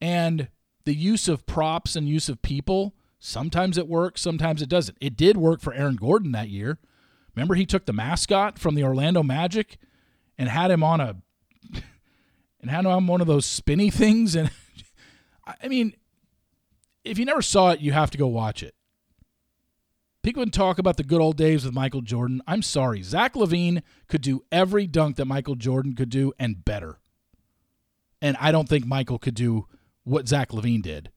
And 0.00 0.48
the 0.84 0.94
use 0.94 1.28
of 1.28 1.46
props 1.46 1.96
and 1.96 2.08
use 2.08 2.28
of 2.28 2.42
people, 2.42 2.94
sometimes 3.20 3.78
it 3.78 3.86
works, 3.86 4.20
sometimes 4.20 4.60
it 4.60 4.68
doesn't. 4.68 4.98
It 5.00 5.16
did 5.16 5.36
work 5.36 5.60
for 5.60 5.72
Aaron 5.72 5.96
Gordon 5.96 6.32
that 6.32 6.48
year. 6.48 6.78
Remember, 7.36 7.54
he 7.54 7.66
took 7.66 7.86
the 7.86 7.92
mascot 7.92 8.58
from 8.58 8.74
the 8.74 8.82
Orlando 8.82 9.22
Magic 9.22 9.78
and 10.36 10.48
had 10.48 10.70
him 10.72 10.82
on 10.82 11.00
a 11.00 11.16
and 12.60 12.70
had 12.70 12.84
him 12.84 12.90
on 12.90 13.06
one 13.06 13.20
of 13.20 13.28
those 13.28 13.46
spinny 13.46 13.90
things. 13.90 14.34
And 14.34 14.50
I 15.62 15.68
mean, 15.68 15.94
if 17.04 17.18
you 17.18 17.24
never 17.24 17.42
saw 17.42 17.70
it, 17.70 17.80
you 17.80 17.92
have 17.92 18.10
to 18.10 18.18
go 18.18 18.26
watch 18.26 18.62
it. 18.62 18.74
People 20.22 20.42
can 20.42 20.50
talk 20.50 20.78
about 20.78 20.96
the 20.96 21.02
good 21.02 21.20
old 21.20 21.36
days 21.36 21.64
with 21.64 21.72
Michael 21.72 22.02
Jordan. 22.02 22.42
I'm 22.46 22.62
sorry. 22.62 23.02
Zach 23.02 23.34
LaVine 23.34 23.82
could 24.06 24.20
do 24.20 24.44
every 24.52 24.86
dunk 24.86 25.16
that 25.16 25.24
Michael 25.24 25.54
Jordan 25.54 25.94
could 25.94 26.10
do 26.10 26.32
and 26.38 26.62
better. 26.62 26.98
And 28.20 28.36
I 28.38 28.52
don't 28.52 28.68
think 28.68 28.84
Michael 28.84 29.18
could 29.18 29.34
do 29.34 29.66
what 30.04 30.28
Zach 30.28 30.50
LaVine 30.50 30.82
did. 30.82 31.10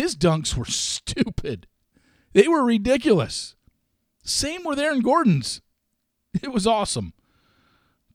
His 0.00 0.16
dunks 0.16 0.56
were 0.56 0.64
stupid. 0.64 1.66
They 2.32 2.48
were 2.48 2.64
ridiculous. 2.64 3.54
Same 4.24 4.64
with 4.64 4.78
Aaron 4.78 5.00
Gordon's. 5.00 5.60
It 6.42 6.50
was 6.50 6.66
awesome. 6.66 7.12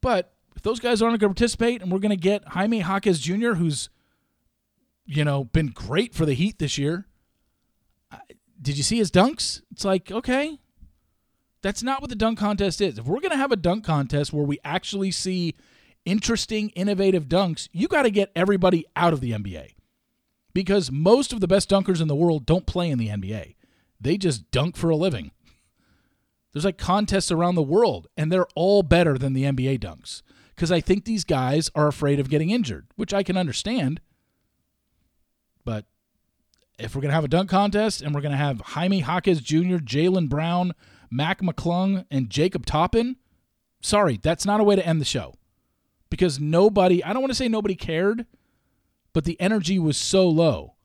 But 0.02 0.34
if 0.56 0.64
those 0.64 0.80
guys 0.80 1.04
aren't 1.04 1.20
going 1.20 1.32
to 1.32 1.40
participate 1.40 1.84
and 1.84 1.92
we're 1.92 2.00
going 2.00 2.10
to 2.10 2.16
get 2.16 2.48
Jaime 2.48 2.80
Jaquez 2.80 3.20
Jr., 3.20 3.52
who's, 3.54 3.92
you 5.06 5.24
know, 5.24 5.44
been 5.44 5.68
great 5.68 6.16
for 6.16 6.26
the 6.26 6.34
Heat 6.34 6.58
this 6.58 6.80
year, 6.80 7.06
did 8.60 8.78
you 8.78 8.84
see 8.84 8.98
his 8.98 9.12
dunks? 9.12 9.62
It's 9.70 9.86
like, 9.86 10.12
okay, 10.12 10.58
that's 11.62 11.84
not 11.84 12.02
what 12.02 12.10
the 12.10 12.16
dunk 12.16 12.40
contest 12.40 12.82
is. 12.82 12.98
If 12.98 13.06
we're 13.06 13.20
going 13.20 13.30
to 13.30 13.38
have 13.38 13.52
a 13.52 13.56
dunk 13.56 13.86
contest 13.86 14.34
where 14.34 14.44
we 14.44 14.58
actually 14.66 15.12
see 15.12 15.54
interesting, 16.04 16.70
innovative 16.70 17.26
dunks, 17.26 17.70
you 17.72 17.88
got 17.88 18.04
to 18.04 18.10
get 18.10 18.32
everybody 18.36 18.88
out 18.96 19.14
of 19.14 19.22
the 19.22 19.34
NBA. 19.34 19.76
Because 20.56 20.90
most 20.90 21.34
of 21.34 21.42
the 21.42 21.50
best 21.50 21.70
dunkers 21.70 22.02
in 22.02 22.08
the 22.08 22.16
world 22.16 22.46
don't 22.46 22.66
play 22.66 22.90
in 22.90 22.98
the 22.98 23.10
NBA. 23.10 23.56
They 24.00 24.18
just 24.18 24.50
dunk 24.52 24.78
for 24.78 24.90
a 24.90 24.96
living. 24.96 25.32
There's 26.54 26.64
like 26.64 26.78
contests 26.78 27.30
around 27.30 27.56
the 27.56 27.62
world, 27.62 28.08
and 28.16 28.32
they're 28.32 28.48
all 28.56 28.82
better 28.82 29.18
than 29.18 29.34
the 29.34 29.44
NBA 29.44 29.80
dunks. 29.80 30.22
Because 30.56 30.72
I 30.72 30.80
think 30.80 31.04
these 31.04 31.26
guys 31.26 31.70
are 31.76 31.90
afraid 31.90 32.22
of 32.22 32.30
getting 32.30 32.52
injured, 32.52 32.88
which 32.96 33.14
I 33.14 33.22
can 33.22 33.36
understand. 33.36 34.00
But 35.66 35.84
if 36.80 36.96
we're 36.96 37.02
going 37.02 37.10
to 37.10 37.16
have 37.16 37.26
a 37.26 37.28
dunk 37.28 37.50
contest 37.50 38.02
and 38.02 38.16
we're 38.16 38.22
going 38.22 38.32
to 38.32 38.38
have 38.38 38.62
Jaime 38.62 39.02
Jaquez 39.02 39.42
Jr., 39.42 39.80
Jaylen 39.84 40.30
Brown, 40.30 40.72
Mac 41.12 41.42
McClung, 41.42 42.06
and 42.10 42.30
Jacob 42.30 42.66
Toppin, 42.66 43.18
sorry, 43.82 44.22
that's 44.24 44.46
not 44.46 44.62
a 44.62 44.64
way 44.64 44.78
to 44.78 44.88
end 44.88 45.02
the 45.02 45.06
show. 45.06 45.34
Because 46.10 46.40
nobody, 46.40 47.04
I 47.04 47.12
don't 47.12 47.22
want 47.22 47.32
to 47.32 47.38
say 47.38 47.50
nobody 47.50 47.76
cared, 47.76 48.26
but 49.16 49.24
the 49.24 49.40
energy 49.40 49.80
was 49.80 49.98
so 49.98 50.30
low 50.30 50.76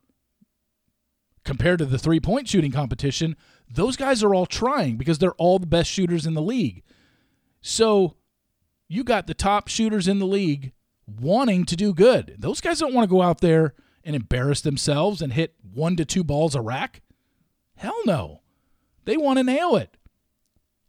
compared 1.44 1.80
to 1.80 1.84
the 1.84 1.98
three 1.98 2.20
point 2.20 2.48
shooting 2.48 2.72
competition 2.72 3.36
those 3.72 3.96
guys 3.96 4.22
are 4.22 4.34
all 4.34 4.46
trying 4.46 4.96
because 4.96 5.18
they're 5.18 5.32
all 5.32 5.58
the 5.58 5.66
best 5.66 5.90
shooters 5.90 6.26
in 6.26 6.34
the 6.34 6.42
league. 6.42 6.82
So 7.60 8.16
you 8.88 9.04
got 9.04 9.26
the 9.26 9.34
top 9.34 9.68
shooters 9.68 10.08
in 10.08 10.18
the 10.18 10.26
league 10.26 10.72
wanting 11.06 11.64
to 11.66 11.76
do 11.76 11.94
good. 11.94 12.36
Those 12.38 12.60
guys 12.60 12.80
don't 12.80 12.94
want 12.94 13.08
to 13.08 13.14
go 13.14 13.22
out 13.22 13.40
there 13.40 13.74
and 14.02 14.16
embarrass 14.16 14.60
themselves 14.60 15.22
and 15.22 15.32
hit 15.32 15.54
one 15.62 15.96
to 15.96 16.04
two 16.04 16.24
balls 16.24 16.54
a 16.54 16.60
rack. 16.60 17.02
Hell 17.76 17.98
no. 18.04 18.40
They 19.04 19.16
want 19.16 19.38
to 19.38 19.44
nail 19.44 19.76
it. 19.76 19.96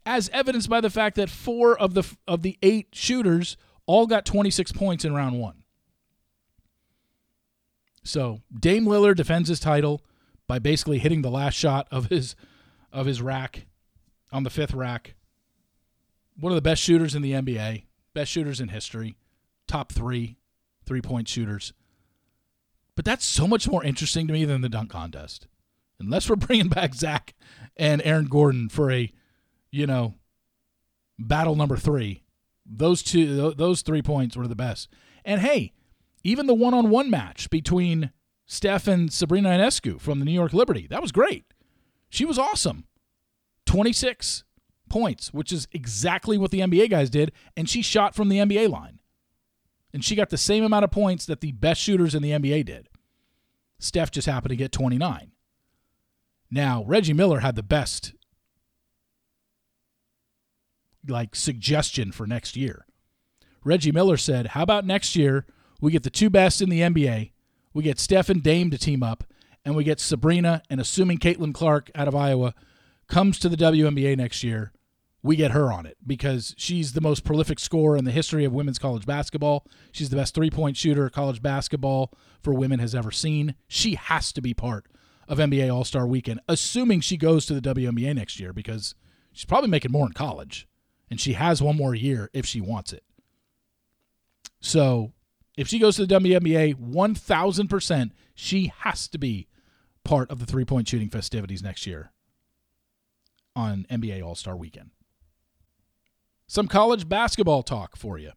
As 0.04 0.28
evidenced 0.30 0.68
by 0.68 0.80
the 0.80 0.90
fact 0.90 1.16
that 1.16 1.30
four 1.30 1.78
of 1.78 1.94
the 1.94 2.04
of 2.26 2.42
the 2.42 2.58
eight 2.62 2.88
shooters 2.92 3.56
all 3.86 4.06
got 4.06 4.24
26 4.24 4.72
points 4.72 5.04
in 5.04 5.14
round 5.14 5.38
1. 5.38 5.61
So, 8.04 8.40
Dame 8.58 8.86
Lillard 8.86 9.16
defends 9.16 9.48
his 9.48 9.60
title 9.60 10.02
by 10.48 10.58
basically 10.58 10.98
hitting 10.98 11.22
the 11.22 11.30
last 11.30 11.54
shot 11.54 11.86
of 11.90 12.06
his 12.06 12.34
of 12.92 13.06
his 13.06 13.22
rack 13.22 13.66
on 14.32 14.42
the 14.42 14.50
fifth 14.50 14.74
rack. 14.74 15.14
One 16.38 16.52
of 16.52 16.56
the 16.56 16.62
best 16.62 16.82
shooters 16.82 17.14
in 17.14 17.22
the 17.22 17.32
NBA, 17.32 17.84
best 18.14 18.30
shooters 18.30 18.60
in 18.60 18.68
history, 18.68 19.16
top 19.66 19.92
three 19.92 20.36
three 20.84 21.02
point 21.02 21.28
shooters. 21.28 21.72
But 22.94 23.04
that's 23.04 23.24
so 23.24 23.48
much 23.48 23.68
more 23.68 23.84
interesting 23.84 24.26
to 24.26 24.32
me 24.32 24.44
than 24.44 24.60
the 24.60 24.68
dunk 24.68 24.90
contest. 24.90 25.46
Unless 25.98 26.28
we're 26.28 26.36
bringing 26.36 26.68
back 26.68 26.94
Zach 26.94 27.34
and 27.76 28.02
Aaron 28.04 28.26
Gordon 28.26 28.68
for 28.68 28.90
a, 28.90 29.12
you 29.70 29.86
know, 29.86 30.14
battle 31.18 31.56
number 31.56 31.76
three. 31.76 32.22
Those 32.66 33.02
two, 33.02 33.52
those 33.54 33.82
three 33.82 34.02
points 34.02 34.36
were 34.36 34.46
the 34.46 34.54
best. 34.54 34.88
And 35.24 35.40
hey, 35.40 35.72
even 36.24 36.46
the 36.46 36.54
one 36.54 36.74
on 36.74 36.90
one 36.90 37.10
match 37.10 37.50
between 37.50 38.12
Steph 38.46 38.86
and 38.86 39.12
Sabrina 39.12 39.50
Ionescu 39.50 40.00
from 40.00 40.18
the 40.18 40.24
New 40.24 40.32
York 40.32 40.52
Liberty, 40.52 40.86
that 40.88 41.02
was 41.02 41.12
great. 41.12 41.44
She 42.10 42.24
was 42.24 42.38
awesome. 42.38 42.84
26 43.66 44.44
points, 44.88 45.32
which 45.32 45.52
is 45.52 45.66
exactly 45.72 46.36
what 46.36 46.50
the 46.50 46.60
NBA 46.60 46.90
guys 46.90 47.08
did, 47.10 47.32
and 47.56 47.68
she 47.68 47.82
shot 47.82 48.14
from 48.14 48.28
the 48.28 48.38
NBA 48.38 48.68
line. 48.68 49.00
And 49.92 50.04
she 50.04 50.14
got 50.14 50.30
the 50.30 50.38
same 50.38 50.64
amount 50.64 50.84
of 50.84 50.90
points 50.90 51.26
that 51.26 51.40
the 51.40 51.52
best 51.52 51.80
shooters 51.80 52.14
in 52.14 52.22
the 52.22 52.30
NBA 52.30 52.66
did. 52.66 52.88
Steph 53.78 54.10
just 54.10 54.26
happened 54.26 54.50
to 54.50 54.56
get 54.56 54.72
29. 54.72 55.32
Now, 56.50 56.84
Reggie 56.86 57.14
Miller 57.14 57.40
had 57.40 57.56
the 57.56 57.62
best 57.62 58.12
like 61.08 61.34
suggestion 61.34 62.12
for 62.12 62.26
next 62.26 62.56
year. 62.56 62.86
Reggie 63.64 63.92
Miller 63.92 64.16
said, 64.16 64.48
"How 64.48 64.62
about 64.62 64.84
next 64.84 65.16
year 65.16 65.46
we 65.82 65.90
get 65.90 66.04
the 66.04 66.10
two 66.10 66.30
best 66.30 66.62
in 66.62 66.70
the 66.70 66.80
NBA, 66.80 67.32
we 67.74 67.82
get 67.82 67.98
Steph 67.98 68.30
and 68.30 68.42
Dame 68.42 68.70
to 68.70 68.78
team 68.78 69.02
up, 69.02 69.24
and 69.64 69.74
we 69.74 69.84
get 69.84 70.00
Sabrina 70.00 70.62
and 70.70 70.80
assuming 70.80 71.18
Caitlin 71.18 71.52
Clark 71.52 71.90
out 71.94 72.08
of 72.08 72.14
Iowa 72.14 72.54
comes 73.08 73.38
to 73.40 73.48
the 73.48 73.56
WNBA 73.56 74.16
next 74.16 74.44
year, 74.44 74.72
we 75.24 75.34
get 75.36 75.50
her 75.50 75.72
on 75.72 75.84
it 75.84 75.96
because 76.06 76.54
she's 76.56 76.92
the 76.92 77.00
most 77.00 77.24
prolific 77.24 77.58
scorer 77.58 77.96
in 77.96 78.04
the 78.04 78.12
history 78.12 78.44
of 78.44 78.52
women's 78.52 78.78
college 78.78 79.06
basketball. 79.06 79.66
She's 79.90 80.10
the 80.10 80.16
best 80.16 80.34
three 80.34 80.50
point 80.50 80.76
shooter 80.76 81.10
college 81.10 81.42
basketball 81.42 82.12
for 82.40 82.54
women 82.54 82.78
has 82.78 82.94
ever 82.94 83.10
seen. 83.10 83.56
She 83.66 83.96
has 83.96 84.32
to 84.32 84.40
be 84.40 84.54
part 84.54 84.86
of 85.28 85.38
NBA 85.38 85.72
All 85.72 85.84
Star 85.84 86.06
Weekend, 86.06 86.40
assuming 86.48 87.00
she 87.00 87.16
goes 87.16 87.44
to 87.46 87.58
the 87.58 87.74
WNBA 87.74 88.14
next 88.14 88.38
year 88.38 88.52
because 88.52 88.94
she's 89.32 89.44
probably 89.44 89.70
making 89.70 89.92
more 89.92 90.06
in 90.06 90.12
college 90.12 90.68
and 91.10 91.20
she 91.20 91.32
has 91.32 91.60
one 91.60 91.76
more 91.76 91.94
year 91.94 92.30
if 92.32 92.46
she 92.46 92.60
wants 92.60 92.92
it. 92.92 93.04
So 94.60 95.12
if 95.56 95.68
she 95.68 95.78
goes 95.78 95.96
to 95.96 96.06
the 96.06 96.14
WNBA, 96.14 96.74
1000%, 96.74 98.10
she 98.34 98.72
has 98.80 99.08
to 99.08 99.18
be 99.18 99.48
part 100.04 100.30
of 100.30 100.38
the 100.38 100.46
three 100.46 100.64
point 100.64 100.88
shooting 100.88 101.10
festivities 101.10 101.62
next 101.62 101.86
year 101.86 102.12
on 103.54 103.86
NBA 103.90 104.22
All 104.24 104.34
Star 104.34 104.56
Weekend. 104.56 104.90
Some 106.46 106.68
college 106.68 107.08
basketball 107.08 107.62
talk 107.62 107.96
for 107.96 108.18
you. 108.18 108.32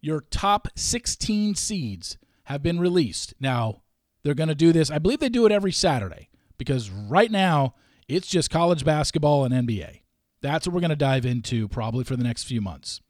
Your 0.00 0.20
top 0.20 0.68
16 0.74 1.54
seeds 1.54 2.18
have 2.44 2.62
been 2.62 2.80
released. 2.80 3.34
Now, 3.38 3.82
they're 4.22 4.34
going 4.34 4.48
to 4.48 4.54
do 4.54 4.72
this, 4.72 4.90
I 4.90 4.98
believe 4.98 5.20
they 5.20 5.28
do 5.28 5.46
it 5.46 5.52
every 5.52 5.72
Saturday 5.72 6.28
because 6.58 6.90
right 6.90 7.30
now 7.30 7.74
it's 8.08 8.28
just 8.28 8.50
college 8.50 8.84
basketball 8.84 9.44
and 9.44 9.54
NBA. 9.66 10.00
That's 10.40 10.66
what 10.66 10.74
we're 10.74 10.80
going 10.80 10.90
to 10.90 10.96
dive 10.96 11.24
into 11.24 11.68
probably 11.68 12.04
for 12.04 12.16
the 12.16 12.24
next 12.24 12.44
few 12.44 12.60
months. 12.60 13.00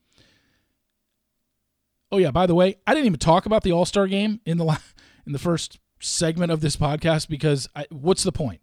Oh 2.12 2.18
yeah, 2.18 2.30
by 2.30 2.46
the 2.46 2.54
way, 2.54 2.76
I 2.86 2.92
didn't 2.92 3.06
even 3.06 3.18
talk 3.18 3.46
about 3.46 3.62
the 3.62 3.72
All 3.72 3.86
Star 3.86 4.06
game 4.06 4.40
in 4.44 4.58
the 4.58 4.66
in 5.26 5.32
the 5.32 5.38
first 5.38 5.80
segment 5.98 6.52
of 6.52 6.60
this 6.60 6.76
podcast 6.76 7.28
because 7.28 7.68
I, 7.74 7.86
what's 7.90 8.22
the 8.22 8.30
point? 8.30 8.60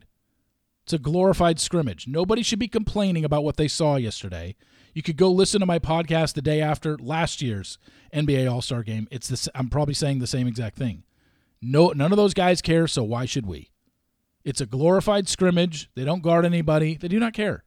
It's 0.83 0.93
a 0.93 0.99
glorified 0.99 1.59
scrimmage. 1.59 2.07
Nobody 2.07 2.43
should 2.43 2.59
be 2.59 2.67
complaining 2.67 3.25
about 3.25 3.43
what 3.43 3.57
they 3.57 3.67
saw 3.67 3.95
yesterday. 3.95 4.55
You 4.93 5.01
could 5.01 5.17
go 5.17 5.31
listen 5.31 5.59
to 5.61 5.65
my 5.65 5.79
podcast 5.79 6.33
the 6.33 6.41
day 6.41 6.61
after 6.61 6.97
last 6.97 7.41
year's 7.41 7.79
NBA 8.13 8.49
All 8.51 8.61
Star 8.61 8.83
game. 8.83 9.07
It's 9.09 9.27
this. 9.27 9.49
I'm 9.55 9.69
probably 9.69 9.95
saying 9.95 10.19
the 10.19 10.27
same 10.27 10.45
exact 10.45 10.77
thing. 10.77 11.03
No, 11.59 11.87
none 11.89 12.11
of 12.11 12.17
those 12.17 12.35
guys 12.35 12.61
care. 12.61 12.87
So 12.87 13.03
why 13.03 13.25
should 13.25 13.47
we? 13.47 13.71
It's 14.45 14.61
a 14.61 14.67
glorified 14.67 15.27
scrimmage. 15.27 15.89
They 15.95 16.05
don't 16.05 16.23
guard 16.23 16.45
anybody. 16.45 16.97
They 16.97 17.07
do 17.07 17.19
not 17.19 17.33
care, 17.33 17.63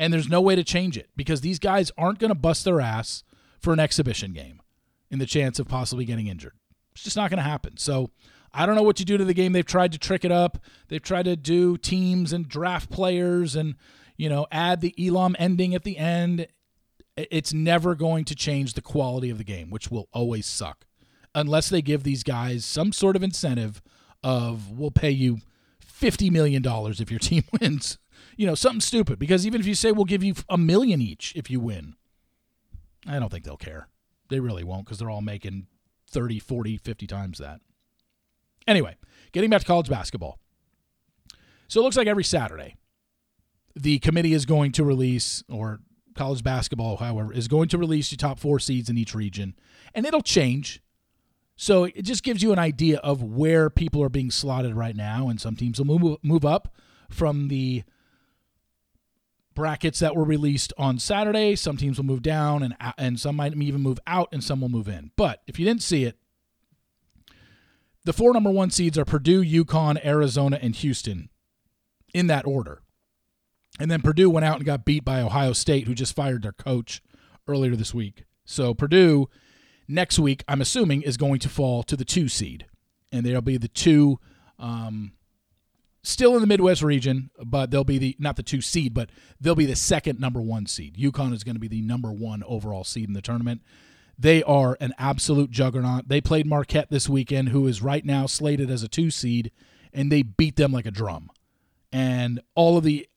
and 0.00 0.12
there's 0.12 0.28
no 0.28 0.40
way 0.40 0.56
to 0.56 0.64
change 0.64 0.98
it 0.98 1.10
because 1.14 1.42
these 1.42 1.60
guys 1.60 1.92
aren't 1.96 2.18
going 2.18 2.30
to 2.30 2.34
bust 2.34 2.64
their 2.64 2.80
ass 2.80 3.22
for 3.60 3.72
an 3.72 3.78
exhibition 3.78 4.32
game 4.32 4.60
in 5.10 5.18
the 5.18 5.26
chance 5.26 5.58
of 5.58 5.68
possibly 5.68 6.04
getting 6.04 6.26
injured. 6.26 6.54
It's 6.92 7.04
just 7.04 7.16
not 7.16 7.30
going 7.30 7.38
to 7.38 7.42
happen. 7.42 7.76
So 7.76 8.10
I 8.52 8.66
don't 8.66 8.74
know 8.74 8.82
what 8.82 8.98
you 8.98 9.04
do 9.04 9.18
to 9.18 9.24
the 9.24 9.34
game. 9.34 9.52
They've 9.52 9.64
tried 9.64 9.92
to 9.92 9.98
trick 9.98 10.24
it 10.24 10.32
up. 10.32 10.58
They've 10.88 11.02
tried 11.02 11.26
to 11.26 11.36
do 11.36 11.76
teams 11.76 12.32
and 12.32 12.48
draft 12.48 12.90
players 12.90 13.54
and, 13.54 13.74
you 14.16 14.28
know, 14.28 14.46
add 14.50 14.80
the 14.80 14.94
Elam 14.98 15.36
ending 15.38 15.74
at 15.74 15.84
the 15.84 15.98
end. 15.98 16.46
It's 17.16 17.52
never 17.52 17.94
going 17.94 18.24
to 18.26 18.34
change 18.34 18.74
the 18.74 18.82
quality 18.82 19.30
of 19.30 19.38
the 19.38 19.44
game, 19.44 19.70
which 19.70 19.90
will 19.90 20.08
always 20.12 20.46
suck 20.46 20.86
unless 21.34 21.68
they 21.68 21.82
give 21.82 22.02
these 22.02 22.22
guys 22.22 22.64
some 22.64 22.92
sort 22.92 23.14
of 23.14 23.22
incentive 23.22 23.82
of 24.24 24.70
we'll 24.72 24.90
pay 24.90 25.10
you 25.10 25.38
$50 25.86 26.30
million 26.30 26.62
if 26.64 27.10
your 27.10 27.20
team 27.20 27.44
wins. 27.60 27.98
You 28.36 28.46
know, 28.46 28.54
something 28.54 28.80
stupid. 28.80 29.18
Because 29.18 29.46
even 29.46 29.60
if 29.60 29.66
you 29.66 29.74
say 29.74 29.92
we'll 29.92 30.04
give 30.04 30.24
you 30.24 30.34
a 30.48 30.58
million 30.58 31.00
each 31.00 31.34
if 31.36 31.50
you 31.50 31.60
win, 31.60 31.94
I 33.06 33.18
don't 33.18 33.30
think 33.30 33.44
they'll 33.44 33.56
care. 33.56 33.88
They 34.28 34.40
really 34.40 34.64
won't 34.64 34.84
because 34.84 34.98
they're 34.98 35.10
all 35.10 35.22
making 35.22 35.66
30, 36.10 36.38
40, 36.38 36.76
50 36.76 37.06
times 37.06 37.38
that. 37.38 37.60
Anyway, 38.66 38.96
getting 39.32 39.50
back 39.50 39.60
to 39.60 39.66
college 39.66 39.88
basketball. 39.88 40.38
So 41.68 41.80
it 41.80 41.84
looks 41.84 41.96
like 41.96 42.06
every 42.06 42.24
Saturday, 42.24 42.76
the 43.74 43.98
committee 43.98 44.32
is 44.32 44.46
going 44.46 44.72
to 44.72 44.84
release, 44.84 45.42
or 45.48 45.80
college 46.14 46.42
basketball, 46.42 46.96
however, 46.96 47.32
is 47.32 47.48
going 47.48 47.68
to 47.68 47.78
release 47.78 48.10
the 48.10 48.16
top 48.16 48.38
four 48.38 48.58
seeds 48.58 48.88
in 48.88 48.96
each 48.96 49.14
region. 49.14 49.54
And 49.94 50.06
it'll 50.06 50.22
change. 50.22 50.80
So 51.56 51.84
it 51.84 52.02
just 52.02 52.22
gives 52.22 52.42
you 52.42 52.52
an 52.52 52.58
idea 52.58 52.98
of 52.98 53.22
where 53.22 53.70
people 53.70 54.02
are 54.02 54.08
being 54.08 54.30
slotted 54.30 54.74
right 54.74 54.96
now. 54.96 55.28
And 55.28 55.40
some 55.40 55.56
teams 55.56 55.78
will 55.78 55.98
move, 55.98 56.18
move 56.22 56.44
up 56.44 56.74
from 57.10 57.48
the 57.48 57.84
brackets 59.56 59.98
that 59.98 60.14
were 60.14 60.22
released 60.22 60.72
on 60.78 61.00
Saturday. 61.00 61.56
Some 61.56 61.76
teams 61.76 61.96
will 61.96 62.04
move 62.04 62.22
down, 62.22 62.62
and 62.62 62.76
and 62.96 63.18
some 63.18 63.34
might 63.34 63.56
even 63.56 63.80
move 63.80 63.98
out, 64.06 64.28
and 64.30 64.44
some 64.44 64.60
will 64.60 64.68
move 64.68 64.86
in. 64.86 65.10
But 65.16 65.42
if 65.48 65.58
you 65.58 65.64
didn't 65.64 65.82
see 65.82 66.04
it, 66.04 66.16
the 68.04 68.12
four 68.12 68.32
number 68.32 68.50
one 68.50 68.70
seeds 68.70 68.96
are 68.96 69.04
Purdue, 69.04 69.42
UConn, 69.42 70.04
Arizona, 70.04 70.60
and 70.62 70.76
Houston, 70.76 71.30
in 72.14 72.28
that 72.28 72.46
order. 72.46 72.82
And 73.80 73.90
then 73.90 74.00
Purdue 74.00 74.30
went 74.30 74.46
out 74.46 74.56
and 74.56 74.64
got 74.64 74.84
beat 74.84 75.04
by 75.04 75.20
Ohio 75.20 75.52
State, 75.52 75.88
who 75.88 75.94
just 75.94 76.14
fired 76.14 76.42
their 76.42 76.52
coach 76.52 77.02
earlier 77.48 77.74
this 77.74 77.92
week. 77.92 78.24
So 78.44 78.74
Purdue 78.74 79.28
next 79.88 80.18
week, 80.18 80.44
I'm 80.46 80.60
assuming, 80.60 81.02
is 81.02 81.16
going 81.16 81.40
to 81.40 81.48
fall 81.48 81.82
to 81.82 81.96
the 81.96 82.04
two 82.04 82.28
seed, 82.28 82.66
and 83.10 83.26
they'll 83.26 83.40
be 83.40 83.56
the 83.56 83.68
two. 83.68 84.20
Um, 84.58 85.12
still 86.06 86.34
in 86.36 86.40
the 86.40 86.46
Midwest 86.46 86.82
region, 86.82 87.30
but 87.44 87.70
they'll 87.70 87.84
be 87.84 87.98
the 87.98 88.16
not 88.18 88.36
the 88.36 88.42
two 88.42 88.60
seed, 88.60 88.94
but 88.94 89.10
they'll 89.40 89.56
be 89.56 89.66
the 89.66 89.76
second 89.76 90.20
number 90.20 90.40
one 90.40 90.66
seed. 90.66 90.96
UConn 90.96 91.32
is 91.32 91.42
going 91.42 91.56
to 91.56 91.60
be 91.60 91.68
the 91.68 91.82
number 91.82 92.12
one 92.12 92.42
overall 92.46 92.84
seed 92.84 93.08
in 93.08 93.14
the 93.14 93.22
tournament. 93.22 93.62
They 94.18 94.42
are 94.44 94.78
an 94.80 94.94
absolute 94.98 95.50
juggernaut. 95.50 96.08
They 96.08 96.20
played 96.20 96.46
Marquette 96.46 96.90
this 96.90 97.08
weekend, 97.08 97.50
who 97.50 97.66
is 97.66 97.82
right 97.82 98.04
now 98.04 98.26
slated 98.26 98.70
as 98.70 98.82
a 98.82 98.88
two 98.88 99.10
seed, 99.10 99.50
and 99.92 100.10
they 100.10 100.22
beat 100.22 100.56
them 100.56 100.72
like 100.72 100.86
a 100.86 100.90
drum. 100.90 101.28
And 101.92 102.40
all 102.54 102.78
of 102.78 102.84
the 102.84 103.08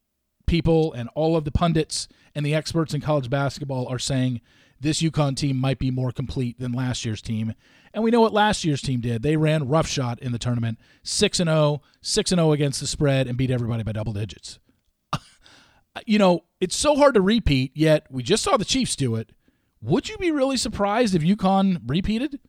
people 0.47 0.91
and 0.93 1.09
all 1.13 1.37
of 1.37 1.45
the 1.45 1.51
pundits 1.51 2.07
and 2.33 2.45
the 2.45 2.55
experts 2.55 2.93
in 2.93 3.01
college 3.01 3.29
basketball 3.29 3.87
are 3.87 3.99
saying 3.99 4.41
this 4.79 5.01
UConn 5.01 5.35
team 5.35 5.57
might 5.57 5.79
be 5.79 5.91
more 5.91 6.11
complete 6.11 6.59
than 6.59 6.71
last 6.71 7.05
year's 7.05 7.21
team. 7.21 7.53
And 7.93 8.03
we 8.03 8.11
know 8.11 8.21
what 8.21 8.33
last 8.33 8.63
year's 8.63 8.81
team 8.81 9.01
did. 9.01 9.23
They 9.23 9.35
ran 9.35 9.67
roughshod 9.67 10.19
in 10.19 10.31
the 10.31 10.39
tournament, 10.39 10.79
6 11.03 11.39
and 11.39 11.49
0, 11.49 11.81
6 12.01 12.31
and 12.31 12.39
0 12.39 12.51
against 12.51 12.79
the 12.79 12.87
spread 12.87 13.27
and 13.27 13.37
beat 13.37 13.51
everybody 13.51 13.83
by 13.83 13.91
double 13.91 14.13
digits. 14.13 14.59
you 16.05 16.19
know, 16.19 16.45
it's 16.59 16.75
so 16.75 16.95
hard 16.95 17.15
to 17.15 17.21
repeat, 17.21 17.71
yet 17.75 18.05
we 18.09 18.23
just 18.23 18.43
saw 18.43 18.57
the 18.57 18.65
Chiefs 18.65 18.95
do 18.95 19.15
it. 19.15 19.31
Would 19.81 20.09
you 20.09 20.17
be 20.17 20.31
really 20.31 20.57
surprised 20.57 21.15
if 21.15 21.23
UConn 21.23 21.81
repeated? 21.87 22.39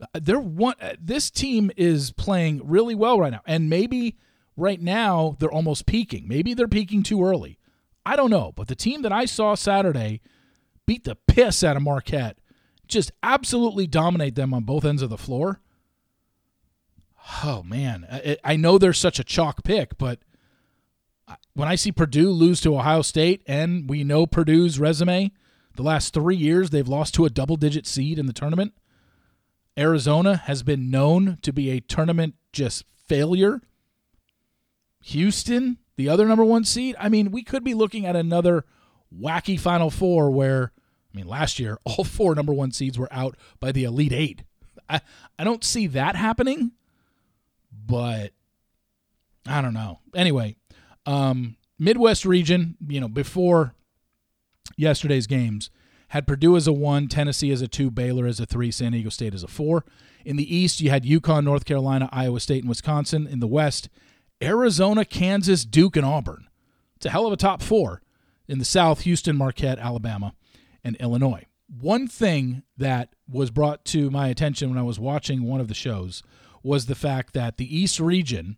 Uh, 0.00 0.20
they're 0.22 0.38
one. 0.38 0.74
Uh, 0.80 0.94
this 1.00 1.30
team 1.30 1.70
is 1.76 2.12
playing 2.12 2.60
really 2.64 2.94
well 2.94 3.18
right 3.18 3.32
now, 3.32 3.42
and 3.46 3.68
maybe 3.68 4.16
right 4.56 4.80
now 4.80 5.36
they're 5.40 5.50
almost 5.50 5.86
peaking. 5.86 6.28
Maybe 6.28 6.54
they're 6.54 6.68
peaking 6.68 7.02
too 7.02 7.24
early. 7.24 7.58
I 8.06 8.14
don't 8.14 8.30
know, 8.30 8.52
but 8.54 8.68
the 8.68 8.76
team 8.76 9.02
that 9.02 9.12
I 9.12 9.24
saw 9.24 9.54
Saturday 9.54 10.20
beat 10.88 11.04
the 11.04 11.14
piss 11.14 11.62
out 11.62 11.76
of 11.76 11.82
Marquette, 11.82 12.38
just 12.86 13.12
absolutely 13.22 13.86
dominate 13.86 14.36
them 14.36 14.54
on 14.54 14.62
both 14.62 14.86
ends 14.86 15.02
of 15.02 15.10
the 15.10 15.18
floor. 15.18 15.60
Oh 17.44 17.62
man, 17.62 18.06
I, 18.10 18.38
I 18.42 18.56
know 18.56 18.78
they're 18.78 18.94
such 18.94 19.18
a 19.18 19.24
chalk 19.24 19.62
pick, 19.64 19.98
but 19.98 20.20
when 21.52 21.68
I 21.68 21.74
see 21.74 21.92
Purdue 21.92 22.30
lose 22.30 22.62
to 22.62 22.74
Ohio 22.74 23.02
State, 23.02 23.42
and 23.46 23.86
we 23.86 24.02
know 24.02 24.26
Purdue's 24.26 24.80
resume 24.80 25.30
the 25.76 25.82
last 25.82 26.14
three 26.14 26.36
years, 26.36 26.70
they've 26.70 26.88
lost 26.88 27.12
to 27.14 27.26
a 27.26 27.30
double 27.30 27.56
digit 27.56 27.86
seed 27.86 28.18
in 28.18 28.24
the 28.24 28.32
tournament. 28.32 28.72
Arizona 29.76 30.36
has 30.36 30.62
been 30.62 30.90
known 30.90 31.36
to 31.42 31.52
be 31.52 31.70
a 31.70 31.80
tournament 31.80 32.34
just 32.50 32.86
failure. 33.06 33.60
Houston, 35.02 35.76
the 35.96 36.08
other 36.08 36.26
number 36.26 36.46
one 36.46 36.64
seed. 36.64 36.96
I 36.98 37.10
mean, 37.10 37.30
we 37.30 37.42
could 37.42 37.62
be 37.62 37.74
looking 37.74 38.06
at 38.06 38.16
another 38.16 38.64
wacky 39.14 39.60
Final 39.60 39.90
Four 39.90 40.30
where, 40.30 40.72
mean, 41.18 41.28
last 41.28 41.58
year, 41.58 41.78
all 41.84 42.04
four 42.04 42.34
number 42.34 42.52
one 42.52 42.72
seeds 42.72 42.98
were 42.98 43.12
out 43.12 43.36
by 43.60 43.72
the 43.72 43.84
Elite 43.84 44.12
Eight. 44.12 44.42
I, 44.88 45.00
I 45.38 45.44
don't 45.44 45.64
see 45.64 45.86
that 45.88 46.16
happening, 46.16 46.72
but 47.86 48.32
I 49.46 49.60
don't 49.60 49.74
know. 49.74 49.98
Anyway, 50.14 50.56
um, 51.06 51.56
Midwest 51.78 52.24
region, 52.24 52.76
you 52.86 53.00
know, 53.00 53.08
before 53.08 53.74
yesterday's 54.76 55.26
games 55.26 55.70
had 56.08 56.26
Purdue 56.26 56.56
as 56.56 56.66
a 56.66 56.72
one, 56.72 57.08
Tennessee 57.08 57.52
as 57.52 57.60
a 57.60 57.68
two, 57.68 57.90
Baylor 57.90 58.26
as 58.26 58.40
a 58.40 58.46
three, 58.46 58.70
San 58.70 58.92
Diego 58.92 59.10
State 59.10 59.34
as 59.34 59.42
a 59.42 59.48
four. 59.48 59.84
In 60.24 60.36
the 60.36 60.54
East, 60.56 60.80
you 60.80 60.90
had 60.90 61.04
UConn, 61.04 61.44
North 61.44 61.64
Carolina, 61.64 62.08
Iowa 62.12 62.40
State, 62.40 62.62
and 62.62 62.68
Wisconsin. 62.68 63.26
In 63.26 63.40
the 63.40 63.46
West, 63.46 63.88
Arizona, 64.42 65.04
Kansas, 65.04 65.64
Duke, 65.64 65.96
and 65.96 66.06
Auburn. 66.06 66.48
It's 66.96 67.06
a 67.06 67.10
hell 67.10 67.26
of 67.26 67.32
a 67.32 67.36
top 67.36 67.62
four. 67.62 68.02
In 68.46 68.58
the 68.58 68.64
South, 68.64 69.02
Houston, 69.02 69.36
Marquette, 69.36 69.78
Alabama, 69.78 70.34
and 70.84 70.96
Illinois. 70.96 71.46
One 71.68 72.08
thing 72.08 72.62
that 72.76 73.14
was 73.28 73.50
brought 73.50 73.84
to 73.86 74.10
my 74.10 74.28
attention 74.28 74.70
when 74.70 74.78
I 74.78 74.82
was 74.82 74.98
watching 74.98 75.42
one 75.42 75.60
of 75.60 75.68
the 75.68 75.74
shows 75.74 76.22
was 76.62 76.86
the 76.86 76.94
fact 76.94 77.34
that 77.34 77.56
the 77.56 77.76
East 77.76 78.00
region, 78.00 78.56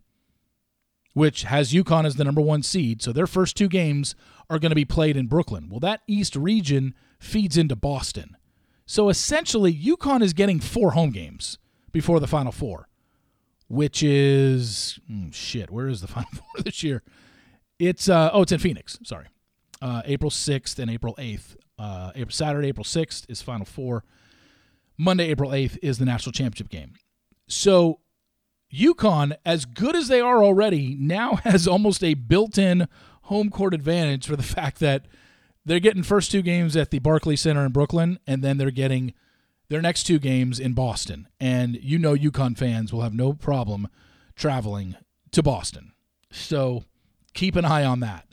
which 1.13 1.43
has 1.43 1.73
UConn 1.73 2.05
as 2.05 2.15
the 2.15 2.23
number 2.23 2.41
one 2.41 2.63
seed, 2.63 3.01
so 3.01 3.11
their 3.11 3.27
first 3.27 3.57
two 3.57 3.67
games 3.67 4.15
are 4.49 4.59
going 4.59 4.71
to 4.71 4.75
be 4.75 4.85
played 4.85 5.17
in 5.17 5.27
Brooklyn. 5.27 5.67
Well, 5.69 5.79
that 5.81 6.01
East 6.07 6.35
region 6.35 6.95
feeds 7.19 7.57
into 7.57 7.75
Boston. 7.75 8.37
So 8.85 9.09
essentially, 9.09 9.73
UConn 9.73 10.21
is 10.21 10.33
getting 10.33 10.59
four 10.59 10.91
home 10.91 11.11
games 11.11 11.57
before 11.91 12.19
the 12.19 12.27
Final 12.27 12.51
Four, 12.51 12.89
which 13.67 14.03
is 14.03 14.99
mm, 15.09 15.33
shit. 15.33 15.71
Where 15.71 15.87
is 15.87 16.01
the 16.01 16.07
Final 16.09 16.29
Four 16.31 16.63
this 16.63 16.83
year? 16.83 17.03
It's 17.79 18.09
uh, 18.09 18.31
oh, 18.33 18.41
it's 18.41 18.51
in 18.51 18.59
Phoenix. 18.59 18.99
Sorry, 19.03 19.27
uh, 19.81 20.01
April 20.05 20.29
sixth 20.29 20.79
and 20.79 20.91
April 20.91 21.15
eighth. 21.17 21.55
Uh, 21.81 22.11
Saturday, 22.29 22.67
April 22.67 22.83
sixth 22.83 23.25
is 23.27 23.41
Final 23.41 23.65
Four. 23.65 24.03
Monday, 24.99 25.29
April 25.29 25.51
eighth 25.51 25.79
is 25.81 25.97
the 25.97 26.05
national 26.05 26.31
championship 26.31 26.69
game. 26.69 26.93
So 27.47 28.01
UConn, 28.71 29.35
as 29.43 29.65
good 29.65 29.95
as 29.95 30.07
they 30.07 30.21
are 30.21 30.43
already, 30.43 30.95
now 30.99 31.35
has 31.43 31.67
almost 31.67 32.03
a 32.03 32.13
built-in 32.13 32.87
home 33.23 33.49
court 33.49 33.73
advantage 33.73 34.27
for 34.27 34.35
the 34.35 34.43
fact 34.57 34.79
that 34.79 35.07
they're 35.65 35.79
getting 35.79 36.03
first 36.03 36.31
two 36.31 36.43
games 36.43 36.75
at 36.75 36.91
the 36.91 36.99
Barclays 36.99 37.41
Center 37.41 37.65
in 37.65 37.71
Brooklyn, 37.71 38.19
and 38.27 38.43
then 38.43 38.57
they're 38.57 38.69
getting 38.69 39.13
their 39.69 39.81
next 39.81 40.03
two 40.03 40.19
games 40.19 40.59
in 40.59 40.73
Boston. 40.73 41.27
And 41.39 41.79
you 41.81 41.97
know, 41.97 42.15
UConn 42.15 42.55
fans 42.55 42.93
will 42.93 43.01
have 43.01 43.15
no 43.15 43.33
problem 43.33 43.87
traveling 44.35 44.97
to 45.31 45.41
Boston. 45.41 45.93
So 46.31 46.83
keep 47.33 47.55
an 47.55 47.65
eye 47.65 47.85
on 47.85 48.01
that. 48.01 48.27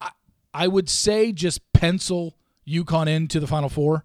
I, 0.00 0.10
I 0.52 0.66
would 0.66 0.88
say 0.88 1.30
just 1.30 1.60
pencil 1.72 2.34
UConn 2.66 3.08
into 3.08 3.40
the 3.40 3.46
Final 3.46 3.68
Four, 3.68 4.04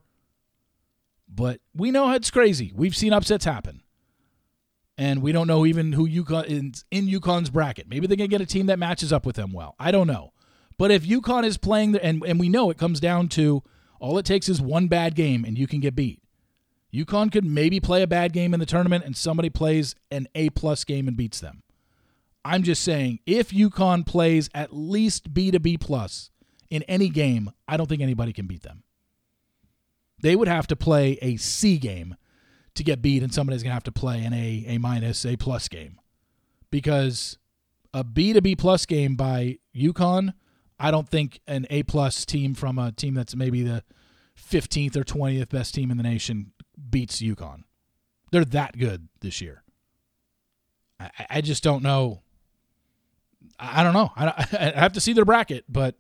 but 1.28 1.62
we 1.76 1.91
know 1.91 2.12
it's 2.12 2.32
crazy. 2.32 2.72
We've 2.76 2.95
seen 2.95 3.13
upsets 3.13 3.45
happen. 3.45 3.84
And 4.98 5.22
we 5.22 5.32
don't 5.32 5.48
know 5.48 5.65
even 5.65 5.93
who 5.93 6.10
UConn 6.10 6.45
is 6.48 6.84
in 6.91 7.08
UConn's 7.08 7.50
bracket. 7.50 7.88
Maybe 7.88 8.06
they 8.06 8.17
can 8.17 8.28
get 8.28 8.41
a 8.41 8.45
team 8.45 8.65
that 8.65 8.80
matches 8.80 9.13
up 9.13 9.26
with 9.26 9.38
them 9.38 9.54
well. 9.54 9.76
I 9.80 9.91
don't 9.91 10.08
know. 10.08 10.34
But 10.78 10.91
if 10.91 11.06
UConn 11.06 11.45
is 11.45 11.58
playing, 11.58 11.95
and, 11.95 12.22
and 12.26 12.39
we 12.39 12.50
know 12.50 12.69
it 12.69 12.78
comes 12.78 13.00
down 13.00 13.30
to 13.30 13.63
all 14.00 14.17
it 14.17 14.26
takes 14.26 14.50
is 14.50 14.62
one 14.62 14.88
bad 14.88 15.15
game 15.15 15.45
and 15.45 15.58
you 15.58 15.67
can 15.67 15.80
get 15.80 15.95
beat. 15.95 16.22
UConn 16.93 17.32
could 17.32 17.45
maybe 17.45 17.80
play 17.80 18.02
a 18.02 18.08
bad 18.08 18.34
game 18.34 18.54
in 18.54 18.60
the 18.60 18.65
tournament 18.65 19.06
and 19.06 19.15
somebody 19.15 19.50
plays 19.50 19.95
an 20.10 20.28
A 20.36 20.50
plus 20.50 20.84
game 20.84 21.08
and 21.08 21.15
beats 21.15 21.39
them. 21.39 21.63
I'm 22.43 22.63
just 22.63 22.84
saying, 22.84 23.19
if 23.26 23.52
UConn 23.52 24.06
plays 24.06 24.50
at 24.56 24.76
least 24.76 25.34
B 25.34 25.52
to 25.52 25.60
B 25.60 25.78
plus 25.78 26.29
in 26.69 26.84
any 26.84 27.10
game, 27.10 27.51
I 27.67 27.77
don't 27.77 27.88
think 27.88 28.01
anybody 28.01 28.34
can 28.34 28.47
beat 28.47 28.63
them. 28.63 28.84
They 30.21 30.36
would 30.36 30.47
have 30.47 30.67
to 30.67 30.75
play 30.75 31.17
a 31.21 31.38
C 31.38 31.77
game 31.77 32.15
to 32.75 32.84
get 32.84 33.01
beat, 33.01 33.23
and 33.23 33.34
somebody's 33.34 33.63
gonna 33.63 33.73
have 33.73 33.84
to 33.84 33.91
play 33.91 34.23
an 34.23 34.34
A, 34.34 34.65
A 34.67 34.77
minus, 34.77 35.25
A 35.25 35.36
plus 35.36 35.67
game. 35.67 35.99
Because 36.71 37.38
a 37.93 38.03
B 38.03 38.34
to 38.34 38.41
B 38.41 38.55
plus 38.55 38.86
game 38.86 39.15
by 39.15 39.58
UConn 39.75 40.34
I 40.79 40.91
don't 40.91 41.10
think 41.10 41.41
an 41.45 41.67
A 41.69 41.84
plus 41.84 42.25
team 42.25 42.55
from 42.55 42.79
a 42.79 42.91
team 42.91 43.13
that's 43.13 43.36
maybe 43.36 43.63
the 43.63 43.84
15th 44.39 44.95
or 44.95 45.03
20th 45.03 45.49
best 45.49 45.75
team 45.75 45.91
in 45.91 45.97
the 45.97 46.03
nation 46.03 46.53
beats 46.89 47.21
UConn. 47.21 47.63
They're 48.32 48.45
that 48.45 48.77
good 48.77 49.10
this 49.19 49.41
year. 49.41 49.63
I, 50.99 51.10
I 51.29 51.41
just 51.41 51.63
don't 51.63 51.84
know. 51.84 52.21
I, 53.60 53.84
don't 53.84 53.93
know. 53.93 54.12
I, 54.15 54.27
I 54.75 54.79
have 54.79 54.93
to 54.93 55.01
see 55.01 55.12
their 55.12 55.25
bracket, 55.25 55.65
but 55.67 55.95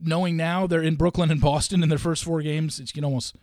knowing 0.00 0.36
now 0.36 0.66
they're 0.66 0.82
in 0.82 0.96
Brooklyn 0.96 1.30
and 1.30 1.40
Boston 1.40 1.82
in 1.82 1.88
their 1.88 1.98
first 1.98 2.24
four 2.24 2.42
games, 2.42 2.78
you 2.78 2.86
can 2.86 3.04
almost 3.04 3.36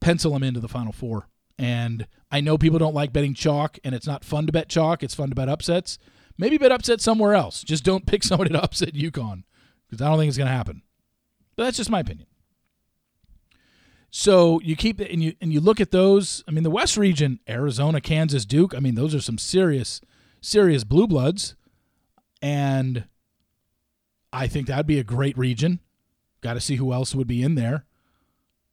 pencil 0.00 0.32
them 0.32 0.42
into 0.42 0.60
the 0.60 0.68
Final 0.68 0.92
Four. 0.92 1.28
And 1.58 2.06
I 2.30 2.40
know 2.40 2.56
people 2.56 2.78
don't 2.78 2.94
like 2.94 3.12
betting 3.12 3.34
chalk, 3.34 3.78
and 3.82 3.94
it's 3.94 4.06
not 4.06 4.24
fun 4.24 4.46
to 4.46 4.52
bet 4.52 4.68
chalk. 4.68 5.02
It's 5.02 5.14
fun 5.14 5.30
to 5.30 5.34
bet 5.34 5.48
upsets. 5.48 5.98
Maybe 6.36 6.56
bet 6.56 6.70
upset 6.70 7.00
somewhere 7.00 7.34
else. 7.34 7.62
Just 7.62 7.84
don't 7.84 8.06
pick 8.06 8.22
somebody 8.24 8.50
to 8.50 8.62
upset 8.62 8.94
UConn 8.94 9.42
because 9.88 10.02
I 10.02 10.08
don't 10.08 10.18
think 10.18 10.28
it's 10.28 10.38
going 10.38 10.48
to 10.48 10.54
happen. 10.54 10.82
But 11.56 11.64
that's 11.64 11.76
just 11.76 11.90
my 11.90 12.00
opinion. 12.00 12.28
So 14.10 14.60
you 14.62 14.74
keep 14.74 15.00
and 15.00 15.22
you 15.22 15.34
and 15.40 15.52
you 15.52 15.60
look 15.60 15.80
at 15.80 15.90
those. 15.90 16.42
I 16.48 16.50
mean, 16.50 16.62
the 16.64 16.70
West 16.70 16.96
region, 16.96 17.40
Arizona, 17.48 18.00
Kansas, 18.00 18.46
Duke. 18.46 18.74
I 18.74 18.80
mean, 18.80 18.94
those 18.94 19.14
are 19.14 19.20
some 19.20 19.36
serious, 19.36 20.00
serious 20.40 20.84
blue 20.84 21.06
bloods, 21.06 21.56
and 22.40 23.04
I 24.32 24.46
think 24.46 24.66
that'd 24.66 24.86
be 24.86 24.98
a 24.98 25.04
great 25.04 25.36
region. 25.38 25.80
Got 26.40 26.54
to 26.54 26.60
see 26.60 26.76
who 26.76 26.92
else 26.92 27.14
would 27.14 27.26
be 27.26 27.42
in 27.42 27.54
there. 27.54 27.84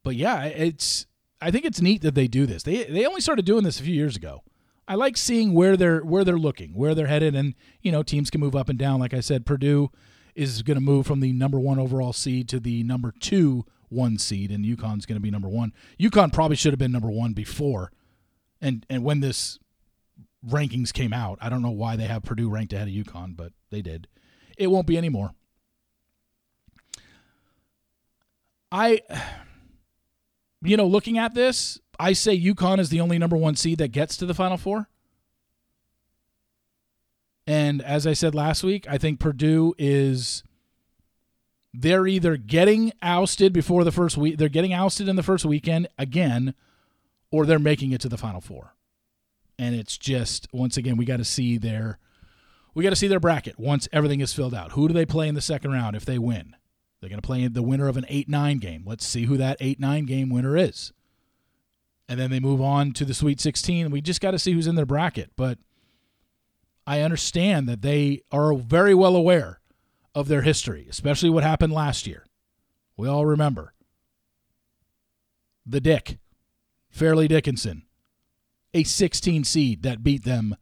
But 0.04 0.16
yeah, 0.16 0.44
it's 0.46 1.08
I 1.42 1.52
think 1.52 1.66
it's 1.66 1.82
neat 1.82 2.02
that 2.02 2.16
they 2.16 2.28
do 2.28 2.46
this. 2.46 2.64
They 2.64 2.84
they 2.84 3.06
only 3.06 3.22
started 3.22 3.46
doing 3.46 3.64
this 3.64 3.80
a 3.80 3.84
few 3.84 3.94
years 3.94 4.16
ago. 4.16 4.44
I 4.88 4.96
like 4.96 5.18
seeing 5.18 5.54
where 5.54 5.76
they're 5.76 6.02
where 6.02 6.24
they're 6.24 6.38
looking, 6.38 6.74
where 6.74 6.94
they're 6.94 7.08
headed, 7.08 7.36
and 7.36 7.56
you 7.82 7.92
know 7.92 8.04
teams 8.04 8.30
can 8.30 8.42
move 8.42 8.56
up 8.56 8.70
and 8.70 8.78
down. 8.78 9.00
Like 9.00 9.14
I 9.14 9.20
said, 9.20 9.46
Purdue 9.46 9.92
is 10.36 10.62
going 10.62 10.76
to 10.76 10.82
move 10.82 11.08
from 11.08 11.22
the 11.22 11.32
number 11.32 11.60
one 11.60 11.80
overall 11.80 12.14
seed 12.14 12.48
to 12.50 12.60
the 12.60 12.84
number 12.84 13.14
two 13.20 13.66
one 13.90 14.18
seed, 14.18 14.52
and 14.52 14.66
UConn's 14.66 15.06
going 15.06 15.16
to 15.16 15.22
be 15.22 15.32
number 15.32 15.48
one. 15.48 15.74
UConn 16.00 16.32
probably 16.32 16.56
should 16.56 16.74
have 16.74 16.80
been 16.80 16.92
number 16.92 17.10
one 17.10 17.34
before, 17.34 17.92
and 18.62 18.86
and 18.90 19.04
when 19.04 19.22
this 19.22 19.58
rankings 20.48 20.94
came 20.94 21.14
out, 21.14 21.40
I 21.42 21.50
don't 21.50 21.64
know 21.64 21.72
why 21.72 21.96
they 21.96 22.06
have 22.06 22.24
Purdue 22.24 22.50
ranked 22.50 22.74
ahead 22.74 22.88
of 22.88 22.94
UConn, 22.94 23.36
but 23.36 23.54
they 23.72 23.82
did. 23.82 24.08
It 24.58 24.68
won't 24.68 24.88
be 24.88 24.98
anymore. 24.98 25.32
I 28.72 29.02
you 30.66 30.78
know, 30.78 30.88
looking 30.88 31.18
at 31.18 31.34
this, 31.34 31.80
I 32.00 32.14
say 32.14 32.40
UConn 32.40 32.80
is 32.80 32.90
the 32.90 33.02
only 33.02 33.18
number 33.18 33.38
one 33.38 33.56
seed 33.56 33.78
that 33.78 33.90
gets 33.90 34.18
to 34.18 34.26
the 34.26 34.34
Final 34.34 34.58
Four. 34.58 34.90
And 37.48 37.82
as 37.82 38.08
I 38.08 38.14
said 38.14 38.34
last 38.34 38.64
week, 38.64 38.88
I 38.90 38.98
think 38.98 39.20
Purdue 39.20 39.76
is 39.78 40.44
they're 41.74 42.08
either 42.08 42.38
getting 42.38 42.92
ousted 43.02 43.54
before 43.54 43.84
the 43.84 43.92
first 43.92 44.18
week, 44.18 44.38
they're 44.38 44.50
getting 44.50 44.74
ousted 44.74 45.08
in 45.08 45.16
the 45.16 45.24
first 45.24 45.46
weekend 45.46 45.88
again, 45.98 46.56
or 47.32 47.46
they're 47.46 47.60
making 47.60 47.92
it 47.92 48.02
to 48.02 48.10
the 48.10 48.18
Final 48.18 48.42
Four. 48.42 48.74
And 49.60 49.76
it's 49.76 49.98
just 49.98 50.48
once 50.52 50.76
again, 50.76 50.98
we 50.98 51.06
got 51.06 51.18
to 51.18 51.26
see 51.26 51.58
their 51.58 52.00
we 52.74 52.84
got 52.84 52.90
to 52.90 52.96
see 52.96 53.08
their 53.08 53.22
bracket 53.22 53.58
once 53.58 53.88
everything 53.94 54.20
is 54.20 54.34
filled 54.34 54.54
out. 54.54 54.74
Who 54.74 54.88
do 54.88 54.94
they 54.94 55.06
play 55.06 55.30
in 55.30 55.36
the 55.36 55.42
second 55.42 55.72
round 55.72 55.96
if 55.96 56.04
they 56.04 56.18
win? 56.18 56.56
They're 57.06 57.12
going 57.12 57.22
to 57.22 57.28
play 57.28 57.48
the 57.48 57.62
winner 57.62 57.88
of 57.88 57.98
an 57.98 58.06
8 58.10 58.28
9 58.28 58.58
game. 58.58 58.82
Let's 58.84 59.06
see 59.06 59.26
who 59.26 59.38
that 59.38 59.58
8 59.60 59.80
9 59.80 60.08
game 60.08 60.32
winner 60.32 60.58
is. 60.58 60.92
And 62.10 62.20
then 62.20 62.32
they 62.32 62.40
move 62.40 62.60
on 62.60 62.94
to 62.94 63.06
the 63.06 63.14
Sweet 63.14 63.40
16. 63.40 63.92
We 63.92 64.02
just 64.02 64.22
got 64.22 64.32
to 64.32 64.40
see 64.40 64.54
who's 64.54 64.66
in 64.66 64.74
their 64.74 64.88
bracket. 64.88 65.30
But 65.36 65.60
I 66.88 67.02
understand 67.02 67.70
that 67.70 67.84
they 67.84 68.24
are 68.32 68.56
very 68.56 68.96
well 68.96 69.16
aware 69.16 69.60
of 70.16 70.30
their 70.30 70.42
history, 70.42 70.88
especially 70.90 71.30
what 71.30 71.44
happened 71.44 71.74
last 71.74 72.08
year. 72.08 72.26
We 72.98 73.08
all 73.08 73.28
remember 73.28 73.76
the 75.64 75.80
Dick, 75.80 76.18
Fairleigh 76.90 77.28
Dickinson, 77.28 77.84
a 78.74 78.84
16 78.84 79.44
seed 79.44 79.84
that 79.84 80.02
beat 80.02 80.24
them, 80.24 80.56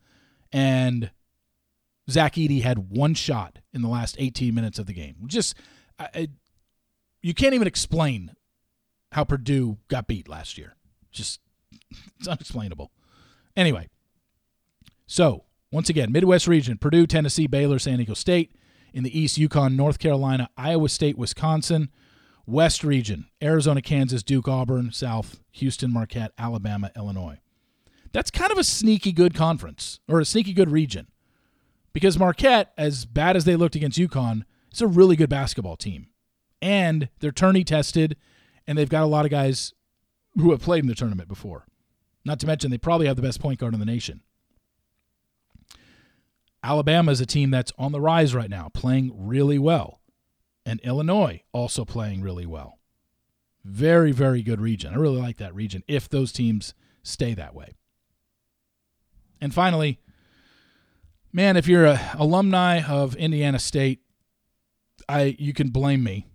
and 0.51 1.09
Zach 2.09 2.33
Edey 2.33 2.63
had 2.63 2.89
one 2.89 3.13
shot 3.13 3.59
in 3.71 3.81
the 3.81 3.87
last 3.87 4.17
18 4.19 4.53
minutes 4.53 4.77
of 4.77 4.87
the 4.87 4.93
game. 4.93 5.15
Just 5.25 5.55
I, 5.99 6.29
you 7.21 7.33
can't 7.33 7.53
even 7.53 7.67
explain 7.67 8.31
how 9.11 9.23
Purdue 9.23 9.77
got 9.87 10.07
beat 10.07 10.27
last 10.27 10.57
year. 10.57 10.75
Just 11.11 11.39
it's 12.19 12.27
unexplainable. 12.27 12.91
Anyway, 13.55 13.89
so 15.05 15.45
once 15.71 15.89
again, 15.89 16.11
Midwest 16.11 16.47
region: 16.47 16.77
Purdue, 16.77 17.07
Tennessee, 17.07 17.47
Baylor, 17.47 17.79
San 17.79 17.97
Diego 17.97 18.13
State. 18.13 18.55
In 18.93 19.01
the 19.01 19.19
East, 19.19 19.39
UConn, 19.39 19.75
North 19.75 19.97
Carolina, 19.97 20.49
Iowa 20.55 20.87
State, 20.87 21.17
Wisconsin. 21.17 21.89
West 22.45 22.83
region: 22.83 23.25
Arizona, 23.41 23.81
Kansas, 23.81 24.21
Duke, 24.21 24.47
Auburn. 24.47 24.91
South: 24.91 25.39
Houston, 25.53 25.91
Marquette, 25.91 26.31
Alabama, 26.37 26.91
Illinois. 26.95 27.39
That's 28.11 28.29
kind 28.29 28.51
of 28.51 28.59
a 28.59 28.63
sneaky 28.63 29.11
good 29.11 29.33
conference 29.33 29.99
or 30.07 30.19
a 30.19 30.25
sneaky 30.25 30.53
good 30.53 30.69
region 30.69 31.07
because 31.93 32.19
Marquette, 32.19 32.71
as 32.77 33.05
bad 33.05 33.35
as 33.35 33.45
they 33.45 33.55
looked 33.55 33.75
against 33.75 33.97
UConn, 33.97 34.43
it's 34.73 34.81
a 34.81 34.87
really 34.87 35.15
good 35.15 35.29
basketball 35.29 35.77
team. 35.77 36.07
And 36.59 37.09
they're 37.19 37.31
tourney 37.31 37.63
tested, 37.63 38.17
and 38.65 38.75
they've 38.75 38.89
got 38.89 39.03
a 39.03 39.07
lot 39.07 39.23
of 39.23 39.29
guys 39.29 39.71
who 40.35 40.49
have 40.49 40.63
played 40.63 40.83
in 40.83 40.87
the 40.87 40.95
tournament 40.95 41.29
before. 41.29 41.67
Not 42.25 42.39
to 42.39 42.47
mention, 42.47 42.71
they 42.71 42.79
probably 42.79 43.05
have 43.05 43.15
the 43.15 43.21
best 43.21 43.39
point 43.39 43.59
guard 43.59 43.75
in 43.75 43.79
the 43.79 43.85
nation. 43.85 44.21
Alabama 46.63 47.11
is 47.11 47.21
a 47.21 47.27
team 47.27 47.51
that's 47.51 47.71
on 47.77 47.91
the 47.91 48.01
rise 48.01 48.33
right 48.33 48.49
now, 48.49 48.69
playing 48.73 49.11
really 49.15 49.59
well. 49.59 49.99
And 50.65 50.79
Illinois 50.79 51.43
also 51.51 51.85
playing 51.85 52.23
really 52.23 52.47
well. 52.47 52.79
Very, 53.63 54.11
very 54.11 54.41
good 54.41 54.59
region. 54.59 54.91
I 54.91 54.97
really 54.97 55.21
like 55.21 55.37
that 55.37 55.53
region 55.53 55.83
if 55.87 56.09
those 56.09 56.31
teams 56.31 56.73
stay 57.03 57.35
that 57.35 57.53
way. 57.53 57.73
And 59.39 59.53
finally, 59.53 59.99
man, 61.31 61.57
if 61.57 61.67
you're 61.67 61.85
an 61.85 61.99
alumni 62.17 62.81
of 62.81 63.15
Indiana 63.17 63.59
State, 63.59 63.99
I 65.07 65.35
you 65.39 65.53
can 65.53 65.69
blame 65.69 66.03
me. 66.03 66.27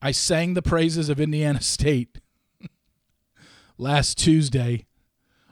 I 0.00 0.10
sang 0.10 0.54
the 0.54 0.62
praises 0.62 1.08
of 1.08 1.20
Indiana 1.20 1.60
State 1.62 2.20
last 3.78 4.18
Tuesday 4.18 4.86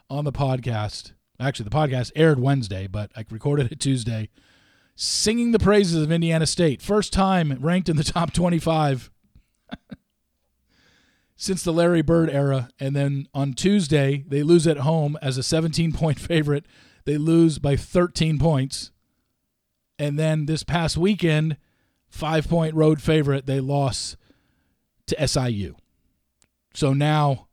on 0.09 0.25
the 0.25 0.33
podcast. 0.33 1.13
Actually, 1.39 1.65
the 1.65 1.77
podcast 1.77 2.13
aired 2.15 2.39
Wednesday, 2.39 2.87
but 2.87 3.11
I 3.17 3.25
recorded 3.31 3.73
it 3.73 3.81
Tuesday. 3.81 4.29
Singing 4.95 5.53
the 5.53 5.59
praises 5.59 6.03
of 6.03 6.13
Indiana 6.13 6.47
State. 6.47 6.83
First 6.83 7.13
time 7.13 7.57
ranked 7.61 7.89
in 7.89 7.97
the 7.97 8.05
top 8.05 8.35
25 8.35 9.11
since 11.37 11.63
the 11.63 11.73
Larry 11.73 12.03
Bird 12.03 12.29
era. 12.29 12.69
And 12.79 12.95
then 12.95 13.27
on 13.33 13.55
Tuesday, 13.55 14.25
they 14.29 14.43
lose 14.43 14.67
at 14.67 14.79
home 14.79 15.17
as 15.23 15.39
a 15.39 15.43
17 15.43 15.93
point 15.93 16.21
favorite. 16.21 16.67
They 17.07 17.17
lose 17.17 17.59
by 17.59 17.77
13 17.77 18.39
points. 18.39 18.91
And 19.99 20.19
then 20.19 20.45
this 20.45 20.63
past 20.63 20.99
weekend, 20.99 21.57
five 22.11 22.49
point 22.49 22.75
road 22.75 23.01
favorite. 23.01 23.47
They 23.47 23.61
lost 23.61 24.17
to 25.07 25.29
SIU. 25.29 25.77
So 26.75 26.93
now, 26.93 27.49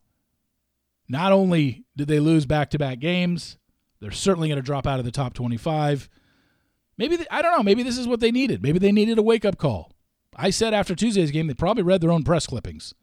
not 1.08 1.32
only 1.32 1.84
did 1.96 2.08
they 2.08 2.20
lose 2.20 2.46
back 2.46 2.70
to 2.70 2.78
back 2.78 2.98
games, 2.98 3.58
they're 4.00 4.10
certainly 4.10 4.48
going 4.48 4.60
to 4.60 4.62
drop 4.62 4.86
out 4.86 4.98
of 4.98 5.04
the 5.04 5.10
top 5.10 5.34
25. 5.34 6.08
Maybe, 6.96 7.16
they, 7.16 7.26
I 7.30 7.42
don't 7.42 7.56
know, 7.56 7.62
maybe 7.62 7.82
this 7.82 7.98
is 7.98 8.06
what 8.06 8.20
they 8.20 8.30
needed. 8.30 8.62
Maybe 8.62 8.78
they 8.78 8.92
needed 8.92 9.18
a 9.18 9.22
wake 9.22 9.44
up 9.44 9.58
call. 9.58 9.92
I 10.36 10.50
said 10.50 10.74
after 10.74 10.94
Tuesday's 10.94 11.30
game, 11.30 11.46
they 11.46 11.54
probably 11.54 11.82
read 11.82 12.00
their 12.00 12.12
own 12.12 12.22
press 12.22 12.46
clippings 12.46 12.94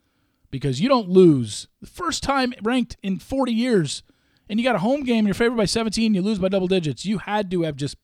because 0.50 0.80
you 0.80 0.88
don't 0.88 1.08
lose 1.08 1.68
the 1.80 1.86
first 1.86 2.22
time 2.22 2.54
ranked 2.62 2.96
in 3.02 3.18
40 3.18 3.52
years 3.52 4.02
and 4.48 4.58
you 4.58 4.64
got 4.64 4.76
a 4.76 4.80
home 4.80 5.02
game, 5.02 5.26
you're 5.26 5.34
favored 5.34 5.56
by 5.56 5.64
17, 5.64 6.14
you 6.14 6.22
lose 6.22 6.38
by 6.38 6.48
double 6.48 6.68
digits. 6.68 7.04
You 7.04 7.18
had 7.18 7.50
to 7.50 7.62
have 7.62 7.76
just 7.76 7.96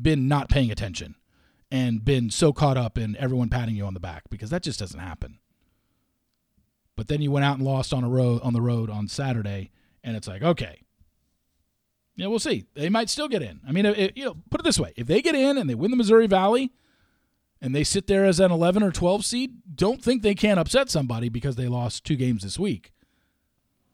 been 0.00 0.26
not 0.26 0.48
paying 0.48 0.70
attention 0.70 1.14
and 1.74 2.04
been 2.04 2.30
so 2.30 2.52
caught 2.52 2.76
up 2.76 2.96
in 2.96 3.16
everyone 3.16 3.48
patting 3.48 3.74
you 3.74 3.84
on 3.84 3.94
the 3.94 4.00
back 4.00 4.22
because 4.30 4.48
that 4.50 4.62
just 4.62 4.78
doesn't 4.78 5.00
happen. 5.00 5.40
But 6.94 7.08
then 7.08 7.20
you 7.20 7.32
went 7.32 7.44
out 7.44 7.56
and 7.56 7.66
lost 7.66 7.92
on 7.92 8.04
a 8.04 8.08
road 8.08 8.40
on 8.44 8.52
the 8.52 8.60
road 8.60 8.88
on 8.88 9.08
Saturday, 9.08 9.72
and 10.04 10.16
it's 10.16 10.28
like, 10.28 10.40
okay, 10.40 10.82
yeah, 12.14 12.28
we'll 12.28 12.38
see. 12.38 12.66
They 12.74 12.88
might 12.88 13.10
still 13.10 13.26
get 13.26 13.42
in. 13.42 13.58
I 13.66 13.72
mean, 13.72 13.86
it, 13.86 14.16
you 14.16 14.24
know, 14.24 14.36
put 14.50 14.60
it 14.60 14.64
this 14.64 14.78
way: 14.78 14.92
if 14.94 15.08
they 15.08 15.20
get 15.20 15.34
in 15.34 15.58
and 15.58 15.68
they 15.68 15.74
win 15.74 15.90
the 15.90 15.96
Missouri 15.96 16.28
Valley, 16.28 16.70
and 17.60 17.74
they 17.74 17.82
sit 17.82 18.06
there 18.06 18.24
as 18.24 18.38
an 18.38 18.52
11 18.52 18.84
or 18.84 18.92
12 18.92 19.24
seed, 19.24 19.56
don't 19.74 20.00
think 20.00 20.22
they 20.22 20.36
can't 20.36 20.60
upset 20.60 20.88
somebody 20.90 21.28
because 21.28 21.56
they 21.56 21.66
lost 21.66 22.04
two 22.04 22.14
games 22.14 22.44
this 22.44 22.56
week. 22.56 22.92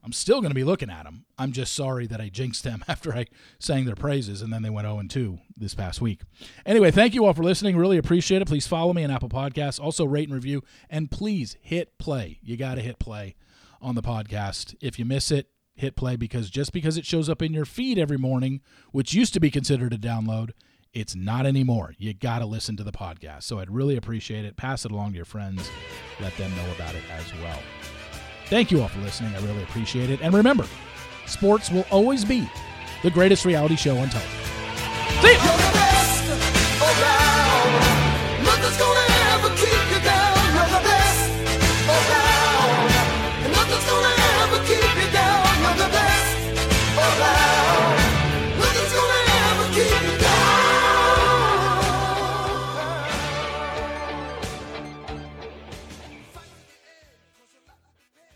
I'm 0.02 0.12
still 0.12 0.40
going 0.40 0.50
to 0.50 0.54
be 0.54 0.64
looking 0.64 0.90
at 0.90 1.04
them. 1.04 1.24
I'm 1.38 1.52
just 1.52 1.74
sorry 1.74 2.06
that 2.06 2.20
I 2.20 2.28
jinxed 2.28 2.64
them 2.64 2.84
after 2.88 3.14
I 3.14 3.26
sang 3.58 3.84
their 3.84 3.96
praises 3.96 4.42
and 4.42 4.52
then 4.52 4.62
they 4.62 4.70
went 4.70 4.86
0 4.86 5.02
2 5.08 5.38
this 5.56 5.74
past 5.74 6.00
week. 6.00 6.20
Anyway, 6.64 6.90
thank 6.90 7.14
you 7.14 7.24
all 7.26 7.34
for 7.34 7.42
listening. 7.42 7.76
Really 7.76 7.98
appreciate 7.98 8.42
it. 8.42 8.48
Please 8.48 8.66
follow 8.66 8.92
me 8.92 9.04
on 9.04 9.10
Apple 9.10 9.28
Podcasts. 9.28 9.80
Also, 9.80 10.04
rate 10.04 10.28
and 10.28 10.34
review. 10.34 10.62
And 10.88 11.10
please 11.10 11.56
hit 11.60 11.98
play. 11.98 12.38
You 12.42 12.56
got 12.56 12.76
to 12.76 12.80
hit 12.80 12.98
play 12.98 13.36
on 13.80 13.94
the 13.94 14.02
podcast. 14.02 14.74
If 14.80 14.98
you 14.98 15.04
miss 15.04 15.30
it, 15.30 15.48
hit 15.74 15.96
play 15.96 16.16
because 16.16 16.50
just 16.50 16.72
because 16.72 16.96
it 16.96 17.06
shows 17.06 17.28
up 17.28 17.42
in 17.42 17.52
your 17.52 17.64
feed 17.64 17.98
every 17.98 18.18
morning, 18.18 18.60
which 18.92 19.14
used 19.14 19.34
to 19.34 19.40
be 19.40 19.50
considered 19.50 19.92
a 19.92 19.98
download, 19.98 20.50
it's 20.92 21.14
not 21.14 21.46
anymore. 21.46 21.94
You 21.98 22.14
got 22.14 22.40
to 22.40 22.46
listen 22.46 22.76
to 22.76 22.84
the 22.84 22.92
podcast. 22.92 23.44
So 23.44 23.60
I'd 23.60 23.70
really 23.70 23.96
appreciate 23.96 24.44
it. 24.44 24.56
Pass 24.56 24.84
it 24.84 24.90
along 24.90 25.10
to 25.10 25.16
your 25.16 25.24
friends. 25.24 25.70
Let 26.20 26.36
them 26.36 26.54
know 26.56 26.72
about 26.74 26.94
it 26.94 27.04
as 27.12 27.32
well. 27.34 27.60
Thank 28.50 28.72
you 28.72 28.82
all 28.82 28.88
for 28.88 28.98
listening. 28.98 29.32
I 29.34 29.38
really 29.38 29.62
appreciate 29.62 30.10
it. 30.10 30.20
And 30.20 30.34
remember, 30.34 30.66
sports 31.26 31.70
will 31.70 31.86
always 31.90 32.24
be 32.24 32.50
the 33.04 33.10
greatest 33.10 33.44
reality 33.44 33.76
show 33.76 33.96
on 33.96 34.08
television. 34.08 34.44
See 35.22 35.74
you. 35.74 35.79